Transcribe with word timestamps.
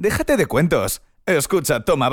Déjate 0.00 0.36
de 0.38 0.46
cuentos. 0.46 1.02
Escucha 1.26 1.84
Toma. 1.84 2.08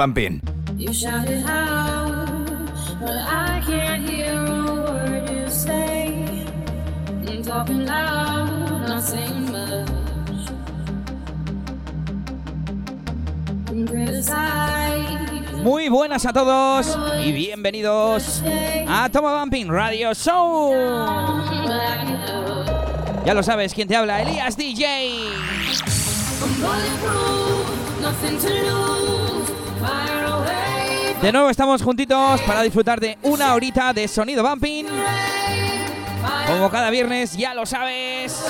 Criticize, 13.85 14.35
Muy 15.63 15.87
buenas 15.87 16.25
a 16.25 16.33
todos 16.33 16.99
y 17.23 17.31
bienvenidos 17.31 18.43
a 18.85 19.07
Toma 19.09 19.39
Bumping 19.39 19.69
Radio 19.69 20.13
Show. 20.13 20.73
Ya 23.25 23.33
lo 23.33 23.41
sabes, 23.43 23.73
quién 23.73 23.87
te 23.87 23.95
habla, 23.95 24.21
Elías 24.21 24.57
DJ. 24.57 25.37
De 31.21 31.31
nuevo 31.31 31.49
estamos 31.49 31.81
juntitos 31.81 32.41
para 32.41 32.61
disfrutar 32.61 32.99
de 32.99 33.17
una 33.23 33.53
horita 33.53 33.91
de 33.93 34.07
sonido 34.07 34.43
bumping. 34.43 34.85
Como 36.47 36.69
cada 36.69 36.89
viernes, 36.89 37.35
ya 37.35 37.53
lo 37.53 37.65
sabes. 37.65 38.41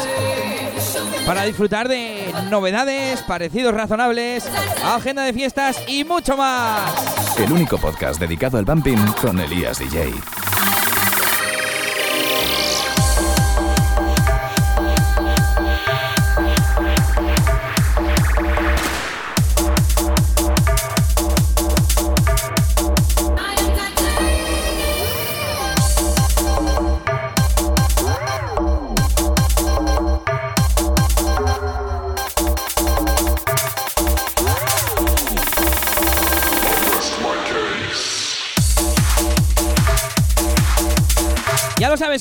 Para 1.25 1.43
disfrutar 1.43 1.87
de 1.87 2.31
novedades, 2.49 3.21
parecidos 3.23 3.73
razonables, 3.73 4.47
agenda 4.83 5.23
de 5.23 5.33
fiestas 5.33 5.81
y 5.87 6.03
mucho 6.03 6.37
más. 6.37 7.37
El 7.39 7.51
único 7.51 7.77
podcast 7.77 8.19
dedicado 8.19 8.57
al 8.57 8.65
bumping 8.65 8.97
con 9.21 9.39
Elías 9.39 9.79
DJ. 9.79 10.13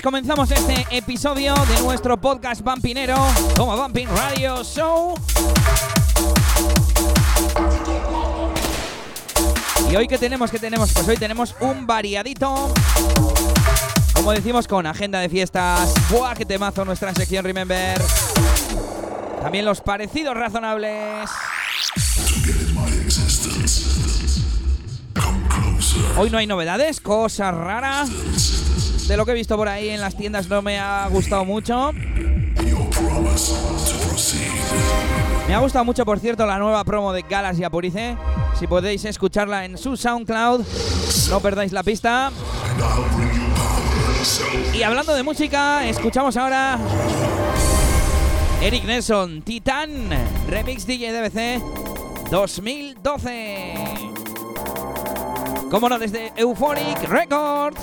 Comenzamos 0.02 0.50
este 0.50 0.86
episodio 0.90 1.54
de 1.54 1.80
nuestro 1.82 2.16
podcast 2.16 2.60
Bumpinero, 2.60 3.16
como 3.56 3.76
Bumping 3.76 4.08
Radio 4.08 4.62
Show. 4.62 5.14
Y 9.90 9.96
hoy 9.96 10.06
que 10.06 10.18
tenemos, 10.18 10.50
que 10.50 10.58
tenemos, 10.58 10.92
pues 10.92 11.08
hoy 11.08 11.16
tenemos 11.16 11.54
un 11.60 11.86
variadito. 11.86 12.72
Como 14.14 14.32
decimos, 14.32 14.66
con 14.66 14.86
agenda 14.86 15.20
de 15.20 15.28
fiestas. 15.28 15.94
¡Buah, 16.10 16.34
qué 16.34 16.44
temazo 16.44 16.84
nuestra 16.84 17.14
sección 17.14 17.44
Remember! 17.44 18.00
También 19.40 19.64
los 19.64 19.80
parecidos 19.80 20.36
razonables. 20.36 21.30
Hoy 26.16 26.30
no 26.30 26.38
hay 26.38 26.46
novedades, 26.46 27.00
cosa 27.00 27.50
rara. 27.50 28.04
De 29.08 29.16
lo 29.16 29.24
que 29.24 29.30
he 29.30 29.34
visto 29.34 29.56
por 29.56 29.68
ahí 29.68 29.90
en 29.90 30.00
las 30.00 30.16
tiendas 30.16 30.48
no 30.48 30.62
me 30.62 30.78
ha 30.78 31.06
gustado 31.08 31.44
mucho. 31.44 31.92
Me 35.46 35.54
ha 35.54 35.58
gustado 35.60 35.84
mucho, 35.84 36.04
por 36.04 36.18
cierto, 36.18 36.44
la 36.44 36.58
nueva 36.58 36.82
promo 36.82 37.12
de 37.12 37.22
Galas 37.22 37.56
y 37.58 37.64
Apurice. 37.64 38.16
Si 38.58 38.66
podéis 38.66 39.04
escucharla 39.04 39.64
en 39.64 39.78
su 39.78 39.96
SoundCloud, 39.96 40.64
no 41.30 41.40
perdáis 41.40 41.72
la 41.72 41.84
pista. 41.84 42.32
Y 44.74 44.82
hablando 44.82 45.14
de 45.14 45.22
música, 45.22 45.86
escuchamos 45.86 46.36
ahora 46.36 46.78
Eric 48.60 48.84
Nelson, 48.84 49.42
Titan, 49.42 50.08
Remix 50.48 50.84
DJ 50.84 51.12
DBC 51.12 51.62
2012. 52.30 53.74
Como 55.70 55.88
no, 55.88 55.98
desde 55.98 56.32
Euphoric 56.36 57.04
Records. 57.08 57.80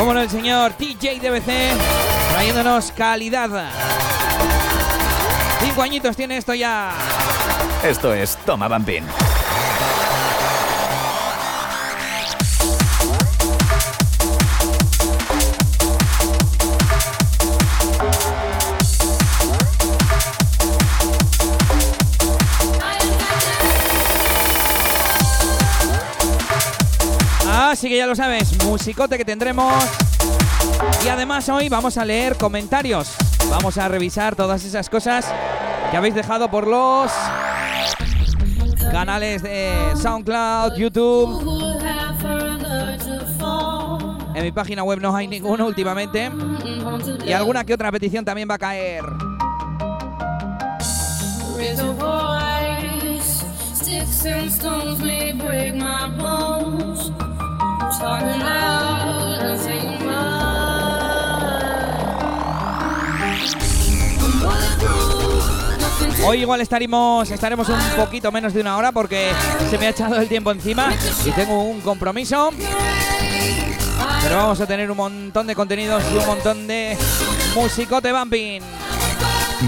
Como 0.00 0.12
el 0.12 0.30
señor 0.30 0.72
TJ 0.72 1.20
DBC 1.20 1.76
trayéndonos 2.32 2.90
calidad. 2.92 3.50
Cinco 5.62 5.82
añitos 5.82 6.16
tiene 6.16 6.38
esto 6.38 6.54
ya. 6.54 6.90
Esto 7.84 8.14
es 8.14 8.34
Toma 8.46 8.66
Bumping. 8.66 9.04
Que 27.90 27.96
ya 27.96 28.06
lo 28.06 28.14
sabes, 28.14 28.64
musicote 28.64 29.18
que 29.18 29.24
tendremos. 29.24 29.74
Y 31.04 31.08
además 31.08 31.48
hoy 31.48 31.68
vamos 31.68 31.98
a 31.98 32.04
leer 32.04 32.36
comentarios. 32.36 33.16
Vamos 33.50 33.78
a 33.78 33.88
revisar 33.88 34.36
todas 34.36 34.64
esas 34.64 34.88
cosas 34.88 35.26
que 35.90 35.96
habéis 35.96 36.14
dejado 36.14 36.48
por 36.48 36.68
los 36.68 37.10
canales 38.92 39.42
de 39.42 39.72
SoundCloud, 40.00 40.76
YouTube. 40.76 41.42
En 44.36 44.44
mi 44.44 44.52
página 44.52 44.84
web 44.84 45.00
no 45.00 45.16
hay 45.16 45.26
ninguno 45.26 45.66
últimamente. 45.66 46.30
Y 47.26 47.32
alguna 47.32 47.64
que 47.64 47.74
otra 47.74 47.90
petición 47.90 48.24
también 48.24 48.48
va 48.48 48.54
a 48.54 48.58
caer. 48.58 49.02
Hoy 66.24 66.42
igual 66.42 66.60
estaremos, 66.60 67.30
estaremos 67.30 67.68
un 67.68 67.78
poquito 67.96 68.30
menos 68.30 68.54
de 68.54 68.60
una 68.60 68.76
hora 68.76 68.92
porque 68.92 69.32
se 69.68 69.78
me 69.78 69.86
ha 69.86 69.90
echado 69.90 70.16
el 70.16 70.28
tiempo 70.28 70.52
encima 70.52 70.92
y 71.24 71.30
tengo 71.30 71.62
un 71.62 71.80
compromiso. 71.80 72.50
Pero 74.22 74.36
vamos 74.36 74.60
a 74.60 74.66
tener 74.66 74.90
un 74.90 74.96
montón 74.96 75.46
de 75.46 75.54
contenidos 75.54 76.02
y 76.12 76.18
un 76.18 76.26
montón 76.26 76.66
de 76.66 76.96
musicote 77.54 78.12
bumping. 78.12 78.60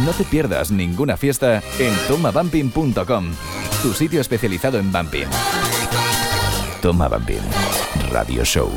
No 0.05 0.13
te 0.13 0.25
pierdas 0.25 0.71
ninguna 0.71 1.17
fiesta 1.17 1.63
en 1.79 1.95
tomabumping.com, 2.07 3.35
tu 3.83 3.93
sitio 3.93 4.21
especializado 4.21 4.79
en 4.79 4.93
bumping. 4.93 5.27
Toma 6.83 7.09
Bumping 7.09 7.92
Radio 8.13 8.45
Show. 8.45 8.71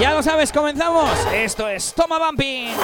Ya 0.00 0.12
lo 0.12 0.22
sabes, 0.22 0.50
comenzamos. 0.50 1.10
Esto 1.32 1.68
es 1.68 1.94
Toma 1.94 2.18
Bumping. 2.18 2.74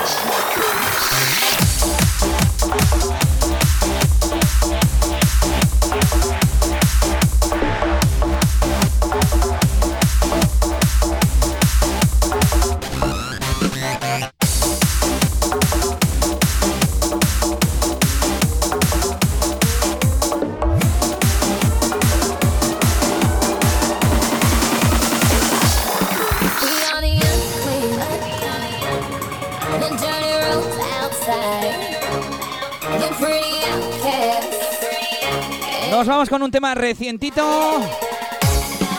Con 36.32 36.42
un 36.42 36.50
tema 36.50 36.74
recientito. 36.74 37.44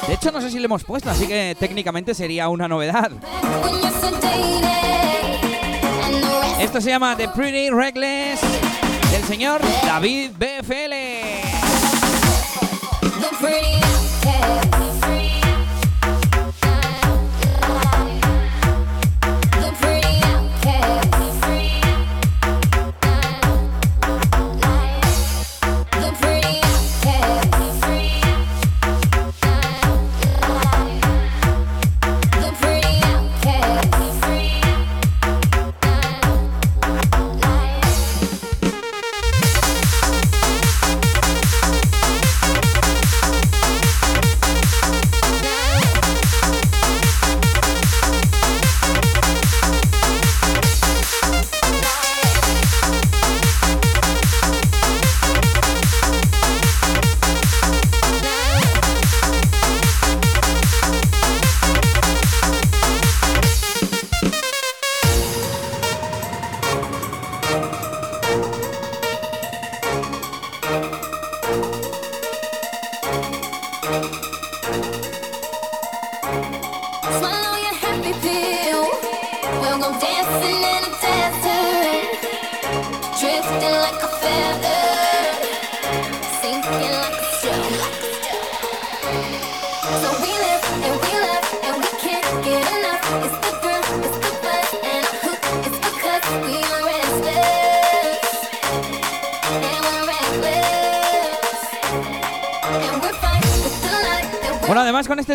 De 0.08 0.14
hecho, 0.14 0.32
no 0.32 0.40
sé 0.40 0.52
si 0.52 0.60
lo 0.60 0.66
hemos 0.66 0.84
puesto, 0.84 1.10
así 1.10 1.26
que 1.26 1.58
técnicamente 1.60 2.14
sería 2.14 2.48
una 2.48 2.68
novedad. 2.68 3.10
Esto 6.62 6.80
se 6.80 6.92
llama 6.92 7.18
The 7.18 7.30
Pretty 7.30 7.72
Reckless 7.72 8.40
del 9.12 9.24
señor 9.24 9.62
David 9.84 10.30
BFL. 10.38 11.03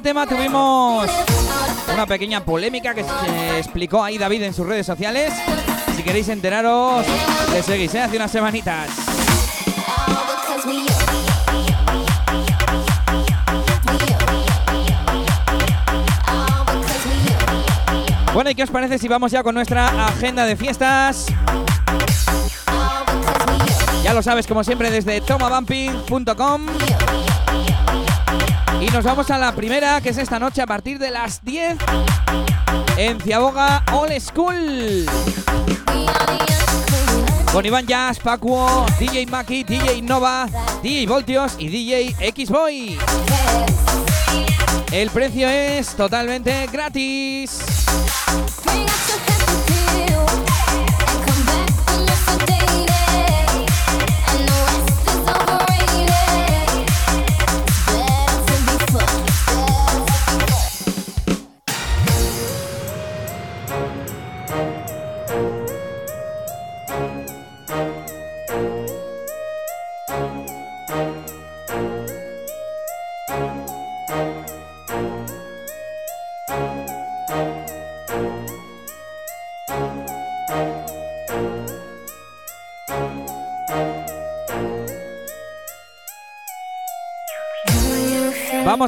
Tema 0.08 0.26
tuvimos 0.26 1.06
una 1.93 2.06
pequeña 2.06 2.43
polémica 2.43 2.94
que 2.94 3.05
se 3.05 3.58
explicó 3.58 4.02
ahí 4.02 4.16
David 4.16 4.43
en 4.43 4.55
sus 4.55 4.66
redes 4.66 4.87
sociales. 4.87 5.34
Si 5.94 6.02
queréis 6.02 6.31
enteraros, 6.31 7.05
le 7.52 7.62
seguís, 7.62 7.94
¿eh? 7.94 8.00
Hace 8.00 8.16
unas 8.16 8.31
semanitas. 8.31 8.88
Bueno, 18.32 18.49
¿y 18.49 18.55
qué 18.55 18.62
os 18.62 18.70
parece 18.70 18.99
si 18.99 19.08
vamos 19.08 19.31
ya 19.31 19.43
con 19.43 19.55
nuestra 19.55 20.06
agenda 20.06 20.46
de 20.46 20.56
fiestas? 20.56 21.26
Ya 24.08 24.14
lo 24.14 24.22
sabes, 24.22 24.46
como 24.46 24.64
siempre, 24.64 24.90
desde 24.90 25.20
tomabumping.com. 25.20 26.66
Y 28.81 28.87
nos 28.87 29.05
vamos 29.05 29.31
a 29.31 29.37
la 29.37 29.55
primera, 29.55 30.00
que 30.00 30.08
es 30.08 30.16
esta 30.16 30.38
noche 30.38 30.62
a 30.62 30.66
partir 30.66 30.99
de 30.99 31.10
las 31.10 31.44
10 31.44 31.76
en 32.96 33.20
Ciaboga 33.20 33.84
All 33.93 34.19
School. 34.19 35.05
Con 37.52 37.66
Iván 37.66 37.87
Jazz, 37.87 38.19
Pacuo, 38.19 38.87
DJ 38.99 39.26
Maki, 39.26 39.64
DJ 39.64 40.00
Nova, 40.00 40.49
DJ 40.82 41.06
Voltios 41.06 41.56
y 41.58 41.69
DJ 41.69 42.16
X-Boy. 42.19 42.99
El 44.90 45.10
precio 45.10 45.50
es 45.50 45.88
totalmente 45.88 46.66
gratis. 46.72 47.58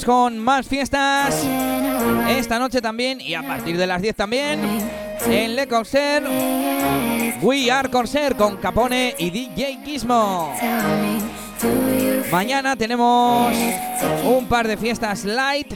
Con 0.05 0.38
más 0.38 0.67
fiestas. 0.67 1.47
Esta 2.29 2.58
noche 2.58 2.81
también 2.81 3.20
y 3.20 3.35
a 3.35 3.43
partir 3.43 3.76
de 3.76 3.87
las 3.87 4.00
10 4.00 4.17
también. 4.17 4.61
En 5.26 5.55
Le 5.55 5.67
Corsair. 5.67 6.23
We 7.43 7.70
Are 7.70 7.88
Corsair 7.91 8.35
con 8.37 8.56
Capone 8.56 9.14
y 9.19 9.31
DJ 9.31 9.81
Gizmo. 9.85 10.55
Mañana 12.32 12.76
tenemos 12.76 13.52
un 14.25 14.47
par 14.47 14.67
de 14.67 14.76
fiestas 14.76 15.25
light. 15.25 15.75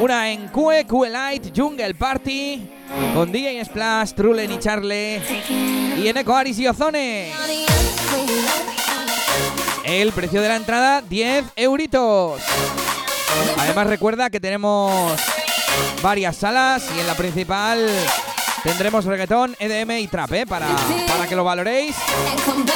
Una 0.00 0.30
en 0.30 0.48
QE, 0.48 0.86
QE 0.86 1.10
Light, 1.10 1.56
Jungle 1.56 1.94
Party. 1.94 2.70
Con 3.14 3.30
DJ 3.30 3.64
Splash, 3.64 4.12
Trulen 4.12 4.52
y 4.52 4.58
Charlie. 4.58 5.20
Y 5.98 6.08
en 6.08 6.16
Eco 6.16 6.34
Aris 6.34 6.58
y 6.58 6.66
Ozone. 6.66 7.32
El 9.84 10.12
precio 10.12 10.40
de 10.40 10.48
la 10.48 10.56
entrada, 10.56 11.02
10 11.02 11.44
euritos. 11.56 12.40
Además 13.58 13.86
recuerda 13.86 14.30
que 14.30 14.40
tenemos 14.40 15.18
varias 16.02 16.36
salas 16.36 16.84
y 16.96 17.00
en 17.00 17.06
la 17.06 17.14
principal 17.14 17.88
tendremos 18.62 19.04
reggaetón, 19.04 19.56
EDM 19.58 19.98
y 19.98 20.08
trap, 20.08 20.32
¿eh? 20.32 20.46
para, 20.46 20.66
para 21.06 21.26
que 21.26 21.36
lo 21.36 21.44
valoréis. 21.44 21.96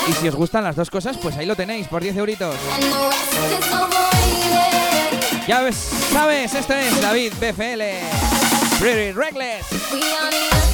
Y 0.08 0.12
si 0.12 0.28
os 0.28 0.34
gustan 0.34 0.64
las 0.64 0.76
dos 0.76 0.90
cosas, 0.90 1.16
pues 1.18 1.36
ahí 1.36 1.46
lo 1.46 1.56
tenéis 1.56 1.88
por 1.88 2.02
10 2.02 2.16
euritos. 2.16 2.54
Ya 5.46 5.60
ves, 5.60 5.76
sabes, 6.12 6.54
esto 6.54 6.74
es 6.74 7.00
David 7.00 7.32
BFL. 7.40 7.82
Pretty 8.78 9.12
Reckless. 9.12 10.71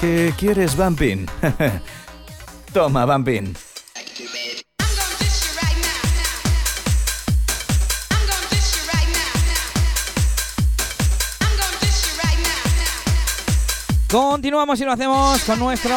¿Qué 0.00 0.32
quieres, 0.38 0.76
Bumping? 0.76 1.26
Toma, 2.72 3.04
Bumping. 3.04 3.52
Continuamos 14.08 14.80
y 14.80 14.84
lo 14.84 14.92
hacemos 14.92 15.40
con 15.42 15.58
nuestro. 15.58 15.96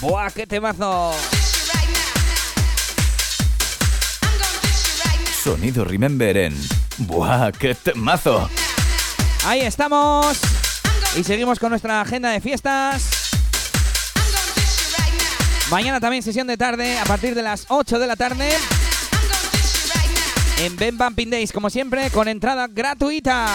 ¡Buah, 0.00 0.30
qué 0.30 0.46
temazo! 0.46 1.12
Sonido 5.42 5.84
Remember 5.84 6.36
en. 6.36 6.56
¡Buah, 6.98 7.50
qué 7.50 7.74
temazo! 7.74 8.48
Ahí 9.44 9.60
estamos. 9.60 10.55
Y 11.16 11.24
seguimos 11.24 11.58
con 11.58 11.70
nuestra 11.70 12.02
agenda 12.02 12.28
de 12.28 12.40
fiestas. 12.42 13.30
Mañana 15.70 15.98
también 15.98 16.22
sesión 16.22 16.46
de 16.46 16.58
tarde 16.58 16.98
a 16.98 17.04
partir 17.04 17.34
de 17.34 17.42
las 17.42 17.64
8 17.68 17.98
de 17.98 18.06
la 18.06 18.16
tarde 18.16 18.50
en 20.58 20.76
Ben 20.76 20.98
Bumping 20.98 21.30
Days, 21.30 21.52
como 21.52 21.70
siempre, 21.70 22.10
con 22.10 22.28
entrada 22.28 22.68
gratuita. 22.68 23.46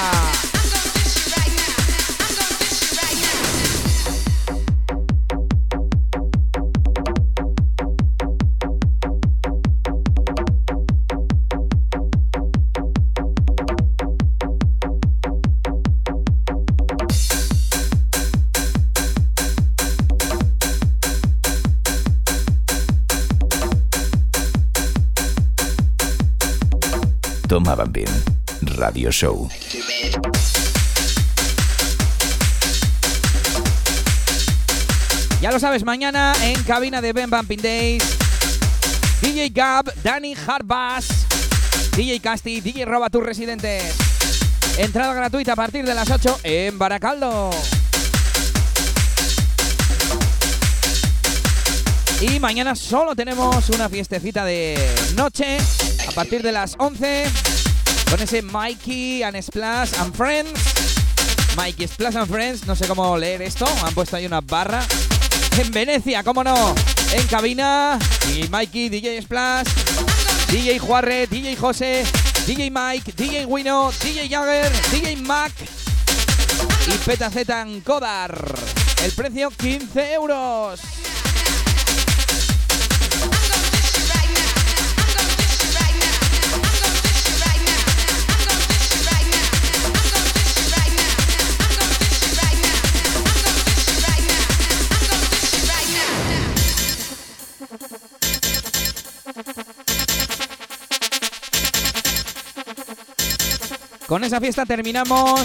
Toma 27.71 27.83
Bambín 27.83 28.07
Radio 28.75 29.11
Show. 29.11 29.49
Ya 35.39 35.51
lo 35.51 35.59
sabes, 35.59 35.85
mañana 35.85 36.33
en 36.43 36.61
cabina 36.63 37.01
de 37.01 37.13
Ben 37.13 37.29
Bumping 37.29 37.61
Days, 37.61 38.03
DJ 39.21 39.51
Gab, 39.51 39.93
Danny 40.03 40.35
Harbas, 40.35 41.25
DJ 41.95 42.19
Casti, 42.19 42.59
DJ 42.59 42.83
Roba 42.83 43.09
tus 43.09 43.23
residentes. 43.23 43.95
Entrada 44.77 45.13
gratuita 45.13 45.53
a 45.53 45.55
partir 45.55 45.85
de 45.85 45.93
las 45.93 46.09
8 46.09 46.39
en 46.43 46.77
Baracaldo. 46.77 47.51
Y 52.21 52.39
mañana 52.39 52.75
solo 52.75 53.15
tenemos 53.15 53.69
una 53.69 53.89
fiestecita 53.89 54.45
de 54.45 54.77
noche 55.15 55.57
a 56.07 56.11
partir 56.11 56.43
de 56.43 56.51
las 56.51 56.75
11 56.77 57.23
con 58.11 58.21
ese 58.21 58.41
Mikey 58.41 59.23
and 59.23 59.41
Splash 59.41 59.93
and 59.97 60.13
Friends. 60.13 60.51
Mikey 61.55 61.87
Splash 61.87 62.17
and 62.17 62.29
Friends, 62.29 62.67
no 62.67 62.75
sé 62.75 62.85
cómo 62.85 63.17
leer 63.17 63.41
esto, 63.41 63.65
han 63.85 63.93
puesto 63.93 64.17
ahí 64.17 64.25
una 64.25 64.41
barra. 64.41 64.85
En 65.57 65.71
Venecia, 65.71 66.21
cómo 66.21 66.43
no, 66.43 66.75
en 67.13 67.27
cabina, 67.27 67.97
DJ 68.27 68.49
Mikey, 68.49 68.89
DJ 68.89 69.21
Splash, 69.21 69.67
DJ 70.49 70.79
Juarre, 70.79 71.27
DJ 71.27 71.55
José, 71.55 72.03
DJ 72.45 72.69
Mike, 72.69 73.13
DJ 73.13 73.45
Wino, 73.45 73.91
DJ 74.03 74.27
Jagger, 74.27 74.69
DJ 74.91 75.15
Mac 75.15 75.53
y 76.87 76.97
Peta 77.05 77.29
Z 77.29 77.61
en 77.61 77.79
Kodar. 77.79 78.53
El 79.03 79.11
precio 79.13 79.51
15 79.51 80.13
euros. 80.13 80.81
Con 104.11 104.25
esa 104.25 104.41
fiesta 104.41 104.65
terminamos. 104.65 105.39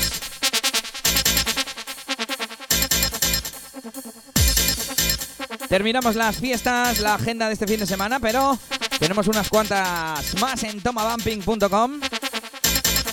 Terminamos 5.69 6.17
las 6.17 6.39
fiestas, 6.39 6.99
la 6.99 7.15
agenda 7.15 7.47
de 7.47 7.53
este 7.53 7.69
fin 7.69 7.79
de 7.79 7.87
semana, 7.87 8.19
pero 8.19 8.59
tenemos 8.99 9.29
unas 9.29 9.49
cuantas 9.51 10.35
más 10.41 10.65
en 10.65 10.81
tomabumping.com 10.81 12.01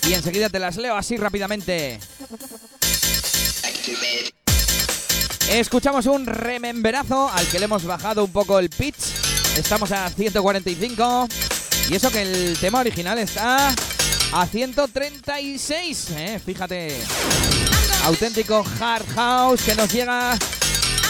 y 0.07 0.13
enseguida 0.13 0.49
te 0.49 0.57
las 0.57 0.77
leo 0.77 0.95
así 0.95 1.17
rápidamente. 1.17 1.99
Escuchamos 5.51 6.07
un 6.07 6.25
rememberazo 6.25 7.29
al 7.31 7.45
que 7.45 7.59
le 7.59 7.65
hemos 7.65 7.85
bajado 7.85 8.25
un 8.25 8.31
poco 8.31 8.57
el 8.57 8.71
pitch. 8.71 9.03
Estamos 9.55 9.91
a 9.91 10.09
145 10.09 11.27
y 11.91 11.95
eso 11.95 12.09
que 12.09 12.23
el 12.23 12.57
tema 12.59 12.79
original 12.79 13.19
está 13.19 13.71
a 14.33 14.47
136, 14.47 16.07
¿eh? 16.17 16.41
fíjate. 16.43 16.97
Auténtico 18.05 18.65
hard 18.79 19.05
house 19.15 19.61
que 19.61 19.75
nos 19.75 19.91
llega 19.93 20.37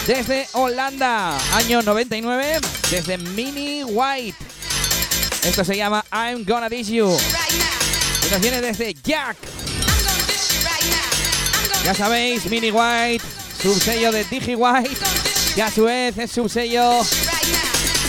desde 0.06 0.46
Holanda, 0.52 1.36
año 1.54 1.82
99, 1.82 2.60
desde 2.90 3.18
Mini 3.18 3.82
White. 3.82 4.36
Esto 5.42 5.64
se 5.64 5.76
llama 5.76 6.04
I'm 6.12 6.44
Gonna 6.44 6.68
Dish 6.68 6.88
You 6.88 7.16
y 8.26 8.30
nos 8.30 8.40
viene 8.40 8.60
desde 8.60 8.94
Jack. 9.02 9.36
Ya 11.84 11.94
sabéis, 11.94 12.44
Mini 12.46 12.70
White, 12.70 13.24
subsello 13.62 14.12
de 14.12 14.24
Digi 14.24 14.54
White, 14.54 14.96
que 15.54 15.62
a 15.62 15.70
su 15.70 15.84
vez 15.84 16.16
es 16.18 16.30
subsello 16.30 17.00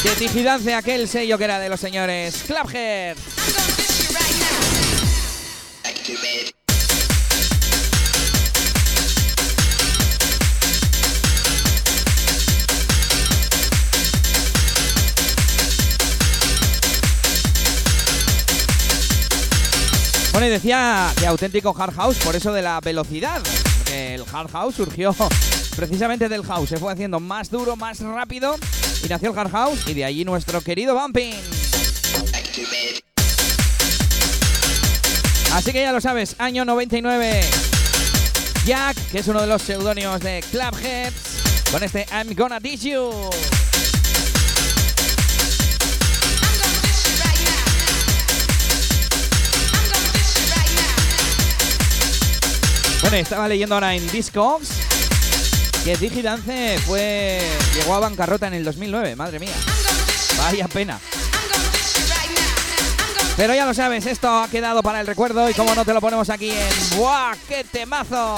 de 0.03 0.15
Digidance, 0.19 0.73
aquel 0.73 1.07
sello 1.07 1.37
que 1.37 1.45
era 1.45 1.59
de 1.59 1.69
los 1.69 1.79
señores 1.79 2.43
Clubhead. 2.45 3.17
Bueno, 20.31 20.47
y 20.47 20.49
decía 20.49 21.11
que 21.17 21.25
auténtico 21.25 21.75
hard 21.75 21.95
house 21.95 22.17
por 22.17 22.35
eso 22.35 22.53
de 22.53 22.61
la 22.61 22.79
velocidad. 22.81 23.41
Porque 23.77 24.15
el 24.15 24.25
hard 24.31 24.51
house 24.51 24.75
surgió 24.75 25.15
precisamente 25.75 26.29
del 26.29 26.43
house. 26.43 26.69
Se 26.69 26.77
fue 26.77 26.93
haciendo 26.93 27.19
más 27.19 27.49
duro, 27.49 27.75
más 27.75 27.99
rápido. 28.01 28.57
Y 29.03 29.07
nació 29.07 29.31
el 29.31 29.39
hard 29.39 29.51
house. 29.51 29.87
Y 29.87 29.95
de 29.95 30.05
allí 30.05 30.23
nuestro 30.23 30.61
querido 30.61 30.93
bumping. 30.93 31.33
Así 35.55 35.71
que 35.71 35.81
ya 35.81 35.93
lo 35.93 36.01
sabes, 36.01 36.35
año 36.37 36.65
99. 36.65 37.39
Jack, 38.65 38.97
que 39.09 39.19
es 39.19 39.27
uno 39.29 39.39
de 39.39 39.47
los 39.47 39.61
seudónimos 39.61 40.19
de 40.19 40.43
Clubheads. 40.51 41.71
Con 41.71 41.81
este 41.81 42.05
I'm 42.11 42.35
Gonna 42.35 42.59
Dish 42.59 42.81
You. 42.81 43.09
Bueno, 52.99 53.15
estaba 53.15 53.47
leyendo 53.47 53.75
ahora 53.75 53.95
en 53.95 54.05
Discogs 54.11 54.71
que 55.85 55.95
Digidance 55.95 56.79
fue 56.79 57.39
llegó 57.75 57.95
a 57.95 57.99
bancarrota 58.01 58.47
en 58.47 58.55
el 58.55 58.65
2009, 58.65 59.15
madre 59.15 59.39
mía. 59.39 59.55
Vaya 60.37 60.67
pena. 60.67 60.99
Pero 63.37 63.53
ya 63.53 63.65
lo 63.65 63.73
sabes, 63.73 64.05
esto 64.05 64.29
ha 64.29 64.47
quedado 64.47 64.81
para 64.81 65.01
el 65.01 65.07
recuerdo 65.07 65.49
y 65.49 65.53
como 65.53 65.75
no 65.75 65.83
te 65.83 65.93
lo 65.93 65.99
ponemos 65.99 66.29
aquí 66.29 66.51
en 66.51 66.97
¡Buah, 66.97 67.35
qué 67.49 67.65
temazo! 67.65 68.37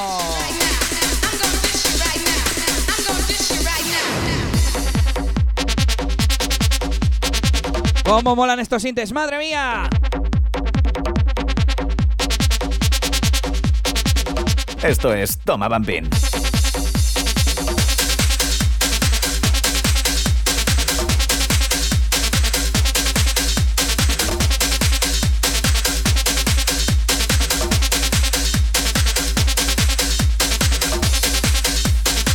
¿Cómo 8.04 8.36
molan 8.36 8.60
estos 8.60 8.82
sintes, 8.82 9.12
madre 9.12 9.38
mía? 9.38 9.90
Esto 14.82 15.14
es 15.14 15.38
Toma 15.40 15.68
Bambín. 15.68 16.10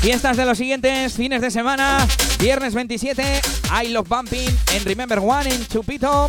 Fiestas 0.03 0.37
de 0.37 0.45
los 0.45 0.59
siguientes 0.59 1.13
fines 1.13 1.41
de 1.41 1.49
semana. 1.49 2.05
Viernes 2.41 2.75
27, 2.75 3.23
I 3.85 3.89
Love 3.91 4.09
Bumping 4.09 4.59
en 4.75 4.85
Remember 4.85 5.21
One 5.21 5.49
en 5.49 5.65
Chupito. 5.69 6.29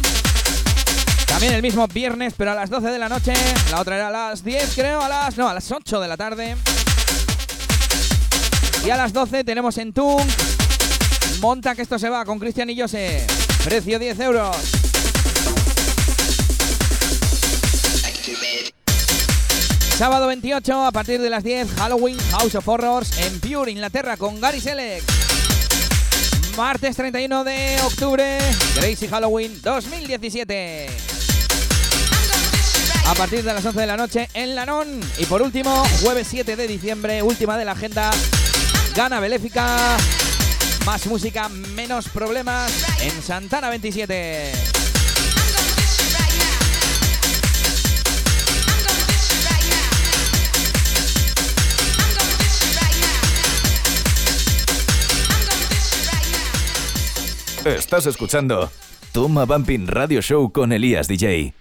También 1.25 1.53
el 1.53 1.63
mismo 1.63 1.87
viernes, 1.87 2.35
pero 2.37 2.51
a 2.51 2.53
las 2.53 2.69
12 2.69 2.91
de 2.91 2.99
la 2.99 3.09
noche. 3.09 3.33
La 3.71 3.81
otra 3.81 3.95
era 3.95 4.09
a 4.09 4.11
las 4.11 4.43
10, 4.43 4.75
creo, 4.75 5.01
a 5.01 5.09
las. 5.09 5.37
No, 5.37 5.49
a 5.49 5.55
las 5.55 5.71
8 5.71 5.99
de 5.99 6.07
la 6.07 6.15
tarde. 6.15 6.55
Y 8.85 8.91
a 8.91 8.95
las 8.95 9.11
12 9.11 9.43
tenemos 9.43 9.75
en 9.79 9.91
Tung. 9.91 10.29
Monta 11.41 11.73
que 11.73 11.81
esto 11.81 11.97
se 11.97 12.09
va 12.09 12.25
con 12.25 12.37
Cristian 12.37 12.69
y 12.69 12.79
Jose. 12.79 13.25
Precio 13.63 13.97
10 13.97 14.19
euros. 14.19 14.82
Sábado 19.97 20.25
28 20.25 20.85
a 20.85 20.91
partir 20.91 21.21
de 21.21 21.29
las 21.29 21.43
10, 21.43 21.71
Halloween 21.75 22.17
House 22.31 22.55
of 22.55 22.67
Horrors 22.67 23.15
en 23.19 23.39
Pure, 23.39 23.71
Inglaterra 23.71 24.17
con 24.17 24.41
Gary 24.41 24.59
Selleck. 24.59 25.03
Martes 26.57 26.95
31 26.95 27.43
de 27.43 27.77
octubre, 27.85 28.39
Crazy 28.75 29.07
Halloween 29.07 29.61
2017. 29.61 30.87
A 33.05 33.13
partir 33.13 33.43
de 33.43 33.53
las 33.53 33.63
11 33.63 33.79
de 33.79 33.87
la 33.87 33.95
noche 33.95 34.29
en 34.33 34.55
Lanón. 34.55 34.99
Y 35.19 35.25
por 35.25 35.43
último, 35.43 35.83
jueves 36.01 36.27
7 36.27 36.55
de 36.55 36.67
diciembre, 36.67 37.21
última 37.21 37.55
de 37.55 37.65
la 37.65 37.73
agenda, 37.73 38.09
Gana 38.95 39.19
Beléfica. 39.19 39.95
Más 40.85 41.05
música, 41.05 41.49
menos 41.49 42.09
problemas 42.09 42.71
en 43.01 43.21
Santana 43.21 43.69
27. 43.69 44.82
Estás 57.65 58.05
escuchando 58.07 58.69
Toma 59.13 59.45
Bumping 59.45 59.87
Radio 59.87 60.21
Show 60.21 60.51
con 60.51 60.73
Elías 60.73 61.07
DJ. 61.07 61.53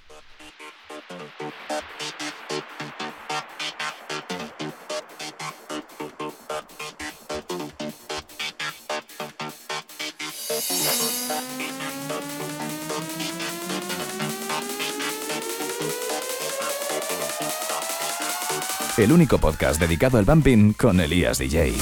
El 18.97 19.12
único 19.12 19.38
podcast 19.38 19.80
dedicado 19.80 20.18
al 20.18 20.25
bumping 20.25 20.73
con 20.73 20.99
Elías 21.00 21.38
DJ. 21.38 21.75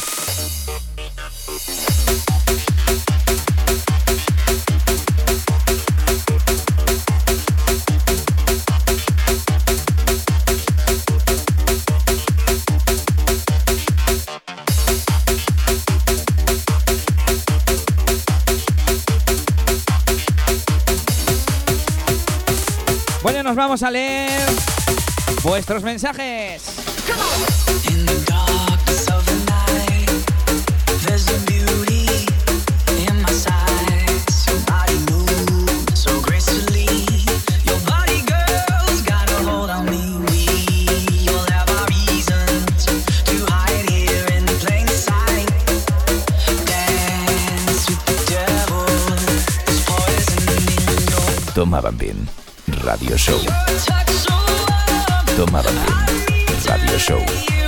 Nos 23.51 23.57
vamos 23.57 23.83
a 23.83 23.91
leer 23.91 24.49
vuestros 25.43 25.83
mensajes. 25.83 26.63
In 27.91 28.07
the 28.07 28.21
Radio 52.83 53.17
Show. 53.17 53.39
Toma 55.37 55.63
Radio 56.65 56.99
Show. 56.99 57.60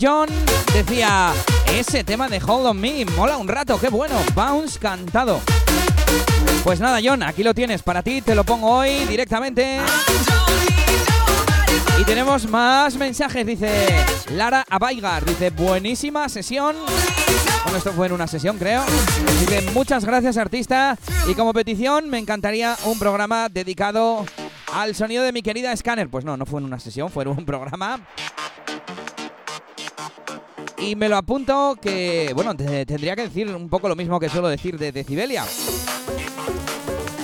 John 0.00 0.28
decía, 0.72 1.32
ese 1.74 2.04
tema 2.04 2.28
de 2.28 2.38
Hold 2.38 2.66
on 2.68 2.80
Me, 2.80 3.04
mola 3.16 3.36
un 3.36 3.46
rato, 3.46 3.78
qué 3.78 3.88
bueno, 3.88 4.14
Bounce 4.34 4.78
cantado. 4.78 5.40
Pues 6.64 6.80
nada, 6.80 7.00
John, 7.04 7.22
aquí 7.22 7.42
lo 7.42 7.52
tienes 7.52 7.82
para 7.82 8.02
ti, 8.02 8.22
te 8.22 8.34
lo 8.34 8.44
pongo 8.44 8.70
hoy 8.70 9.04
directamente. 9.06 9.78
Y 12.00 12.04
tenemos 12.04 12.48
más 12.48 12.96
mensajes, 12.96 13.46
dice 13.46 13.88
Lara 14.32 14.64
Abaigar, 14.70 15.24
dice, 15.24 15.50
buenísima 15.50 16.28
sesión. 16.30 16.76
Bueno, 17.64 17.76
esto 17.76 17.92
fue 17.92 18.06
en 18.06 18.12
una 18.12 18.26
sesión, 18.26 18.56
creo. 18.56 18.82
Dice, 19.40 19.70
muchas 19.72 20.06
gracias, 20.06 20.38
artista. 20.38 20.96
Y 21.28 21.34
como 21.34 21.52
petición, 21.52 22.08
me 22.08 22.18
encantaría 22.18 22.74
un 22.84 22.98
programa 22.98 23.50
dedicado 23.50 24.24
al 24.72 24.94
sonido 24.94 25.24
de 25.24 25.32
mi 25.32 25.42
querida 25.42 25.76
Scanner. 25.76 26.08
Pues 26.08 26.24
no, 26.24 26.38
no 26.38 26.46
fue 26.46 26.60
en 26.60 26.66
una 26.66 26.80
sesión, 26.80 27.10
fue 27.10 27.24
en 27.24 27.30
un 27.30 27.44
programa. 27.44 28.00
Y 30.80 30.96
me 30.96 31.08
lo 31.08 31.16
apunto 31.16 31.76
que, 31.80 32.32
bueno, 32.34 32.56
te- 32.56 32.86
tendría 32.86 33.14
que 33.14 33.22
decir 33.22 33.48
un 33.54 33.68
poco 33.68 33.88
lo 33.88 33.96
mismo 33.96 34.18
que 34.18 34.28
suelo 34.28 34.48
decir 34.48 34.78
de 34.78 34.92
Decibelia. 34.92 35.44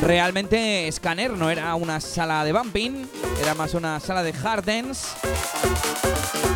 Realmente 0.03 0.91
Scanner 0.93 1.31
no 1.33 1.51
era 1.51 1.75
una 1.75 2.01
sala 2.01 2.45
de 2.45 2.53
bumping, 2.53 3.07
era 3.41 3.55
más 3.55 3.73
una 3.75 3.99
sala 3.99 4.23
de 4.23 4.33
hard 4.45 4.65
dance. 4.65 5.09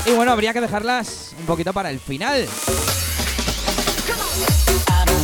Y 0.06 0.10
bueno, 0.12 0.32
habría 0.32 0.52
que 0.52 0.60
dejarlas 0.60 1.34
un 1.38 1.46
poquito 1.46 1.72
para 1.72 1.90
el 1.90 1.98
final. 2.00 2.46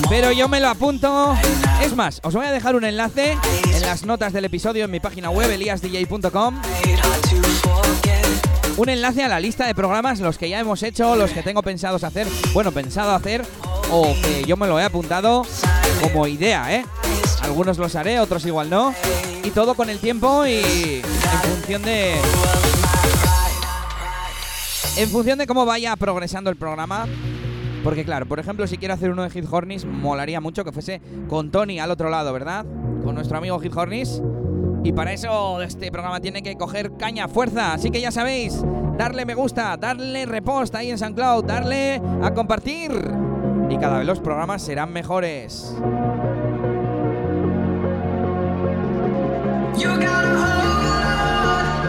Pero 0.09 0.33
yo 0.33 0.49
me 0.49 0.61
lo 0.61 0.69
apunto. 0.69 1.37
Es 1.83 1.95
más, 1.95 2.21
os 2.23 2.35
voy 2.35 2.47
a 2.47 2.53
dejar 2.53 2.77
un 2.77 2.85
enlace 2.85 3.37
en 3.73 3.81
las 3.83 4.05
notas 4.05 4.33
del 4.33 4.45
episodio 4.45 4.85
en 4.85 4.91
mi 4.91 5.01
página 5.01 5.31
web 5.31 5.51
eliasdj.com. 5.51 6.63
Un 8.77 8.89
enlace 8.89 9.25
a 9.25 9.29
la 9.29 9.41
lista 9.41 9.67
de 9.67 9.75
programas, 9.75 10.21
los 10.21 10.37
que 10.37 10.49
ya 10.49 10.61
hemos 10.61 10.83
hecho, 10.83 11.17
los 11.17 11.31
que 11.31 11.43
tengo 11.43 11.63
pensados 11.63 12.05
hacer, 12.05 12.29
bueno, 12.53 12.73
pensado 12.73 13.15
hacer, 13.15 13.43
o 13.91 14.15
que 14.23 14.45
yo 14.45 14.57
me 14.57 14.67
lo 14.67 14.79
he 14.79 14.85
apuntado 14.85 15.47
como 16.03 16.27
idea, 16.27 16.75
¿eh? 16.75 16.85
Algunos 17.43 17.79
los 17.79 17.95
haré, 17.95 18.21
otros 18.21 18.45
igual 18.45 18.69
no. 18.69 18.95
Y 19.43 19.51
todo 19.51 19.75
con 19.75 19.89
el 19.89 19.99
tiempo 19.99 20.47
y 20.47 21.03
en 21.03 21.51
función 21.55 21.83
de. 21.83 22.17
En 24.97 25.11
función 25.11 25.39
de 25.39 25.47
cómo 25.47 25.65
vaya 25.65 25.95
progresando 25.97 26.51
el 26.51 26.57
programa. 26.57 27.07
Porque 27.87 28.05
claro, 28.05 28.27
por 28.27 28.41
ejemplo, 28.41 28.67
si 28.67 28.79
quiero 28.79 28.95
hacer 28.95 29.13
uno 29.13 29.23
de 29.23 29.31
Hit 29.31 29.45
Hornis, 29.49 29.85
molaría 29.85 30.41
mucho 30.41 30.65
que 30.65 30.73
fuese 30.73 31.01
con 31.29 31.53
Tony 31.53 31.79
al 31.79 31.93
otro 31.93 32.11
lado, 32.11 32.33
¿verdad? 32.33 32.67
Con 33.05 33.15
nuestro 33.15 33.39
amigo 33.39 33.61
Hit 33.61 33.77
Hornis. 33.77 34.21
Y 34.83 34.93
para 34.93 35.13
eso 35.13 35.63
este 35.63 35.93
programa 35.93 36.21
tiene 36.21 36.43
que 36.43 36.57
coger 36.57 36.97
caña, 36.97 37.29
fuerza. 37.29 37.75
Así 37.75 37.93
que 37.93 38.01
ya 38.01 38.11
sabéis, 38.11 38.61
darle 38.99 39.25
me 39.25 39.37
gusta, 39.37 39.77
darle 39.77 40.27
repost 40.27 40.75
ahí 40.75 40.91
en 40.91 40.99
SoundCloud, 40.99 41.45
darle 41.45 42.03
a 42.25 42.35
compartir. 42.35 42.91
Y 43.71 43.77
cada 43.79 43.99
vez 43.99 44.07
los 44.09 44.19
programas 44.19 44.63
serán 44.63 44.93
mejores. 44.93 45.77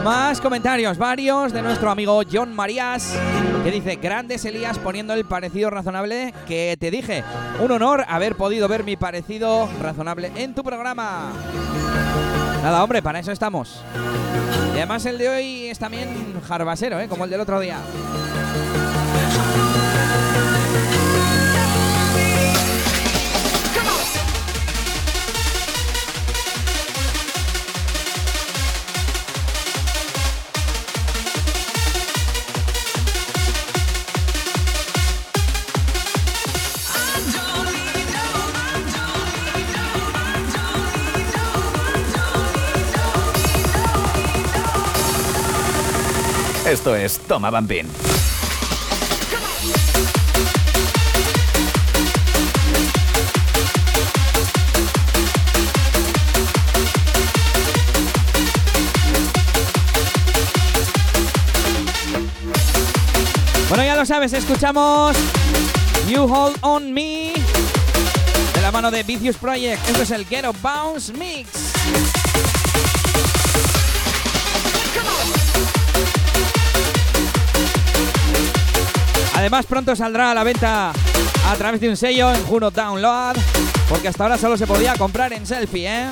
Más 0.07 0.39
comentarios, 0.39 0.97
varios 0.97 1.51
de 1.51 1.61
nuestro 1.61 1.91
amigo 1.91 2.21
John 2.31 2.55
Marías, 2.55 3.13
que 3.61 3.71
dice, 3.71 3.97
grandes 3.97 4.45
Elías 4.45 4.79
poniendo 4.79 5.13
el 5.13 5.25
parecido 5.25 5.69
razonable 5.69 6.33
que 6.47 6.77
te 6.79 6.89
dije. 6.91 7.25
Un 7.59 7.71
honor 7.71 8.05
haber 8.07 8.35
podido 8.35 8.69
ver 8.69 8.85
mi 8.85 8.95
parecido 8.95 9.67
razonable 9.81 10.31
en 10.37 10.55
tu 10.55 10.63
programa. 10.63 11.33
Nada, 12.63 12.81
hombre, 12.85 13.01
para 13.01 13.19
eso 13.19 13.33
estamos. 13.33 13.83
Y 14.73 14.77
además 14.77 15.05
el 15.05 15.17
de 15.17 15.27
hoy 15.27 15.67
es 15.67 15.77
también 15.77 16.07
jarbasero, 16.47 17.01
¿eh? 17.01 17.09
como 17.09 17.25
el 17.25 17.29
del 17.29 17.41
otro 17.41 17.59
día. 17.59 17.79
Es 46.95 47.19
Toma 47.19 47.49
Bumping. 47.49 47.85
Bueno, 63.67 63.83
ya 63.83 63.95
lo 63.95 64.05
sabes, 64.05 64.31
escuchamos 64.31 65.17
You 66.07 66.23
Hold 66.23 66.57
On 66.61 66.93
Me 66.93 67.33
de 68.53 68.61
la 68.61 68.71
mano 68.71 68.91
de 68.91 69.03
Vicious 69.03 69.35
Project. 69.35 69.87
Esto 69.89 70.03
es 70.03 70.11
el 70.11 70.25
Ghetto 70.25 70.53
Bounce 70.61 71.11
Mix. 71.13 71.49
Además, 79.37 79.67
pronto 79.67 79.95
saldrá 79.95 80.31
a 80.31 80.33
la 80.33 80.43
venta 80.43 80.89
a 80.89 81.55
través 81.57 81.79
de 81.79 81.87
un 81.87 81.95
sello 81.95 82.33
en 82.33 82.43
Juno 82.45 82.71
Download, 82.71 83.35
porque 83.87 84.07
hasta 84.07 84.23
ahora 84.23 84.35
solo 84.35 84.57
se 84.57 84.65
podía 84.65 84.95
comprar 84.95 85.31
en 85.31 85.45
selfie, 85.45 85.87
¿eh? 85.87 86.09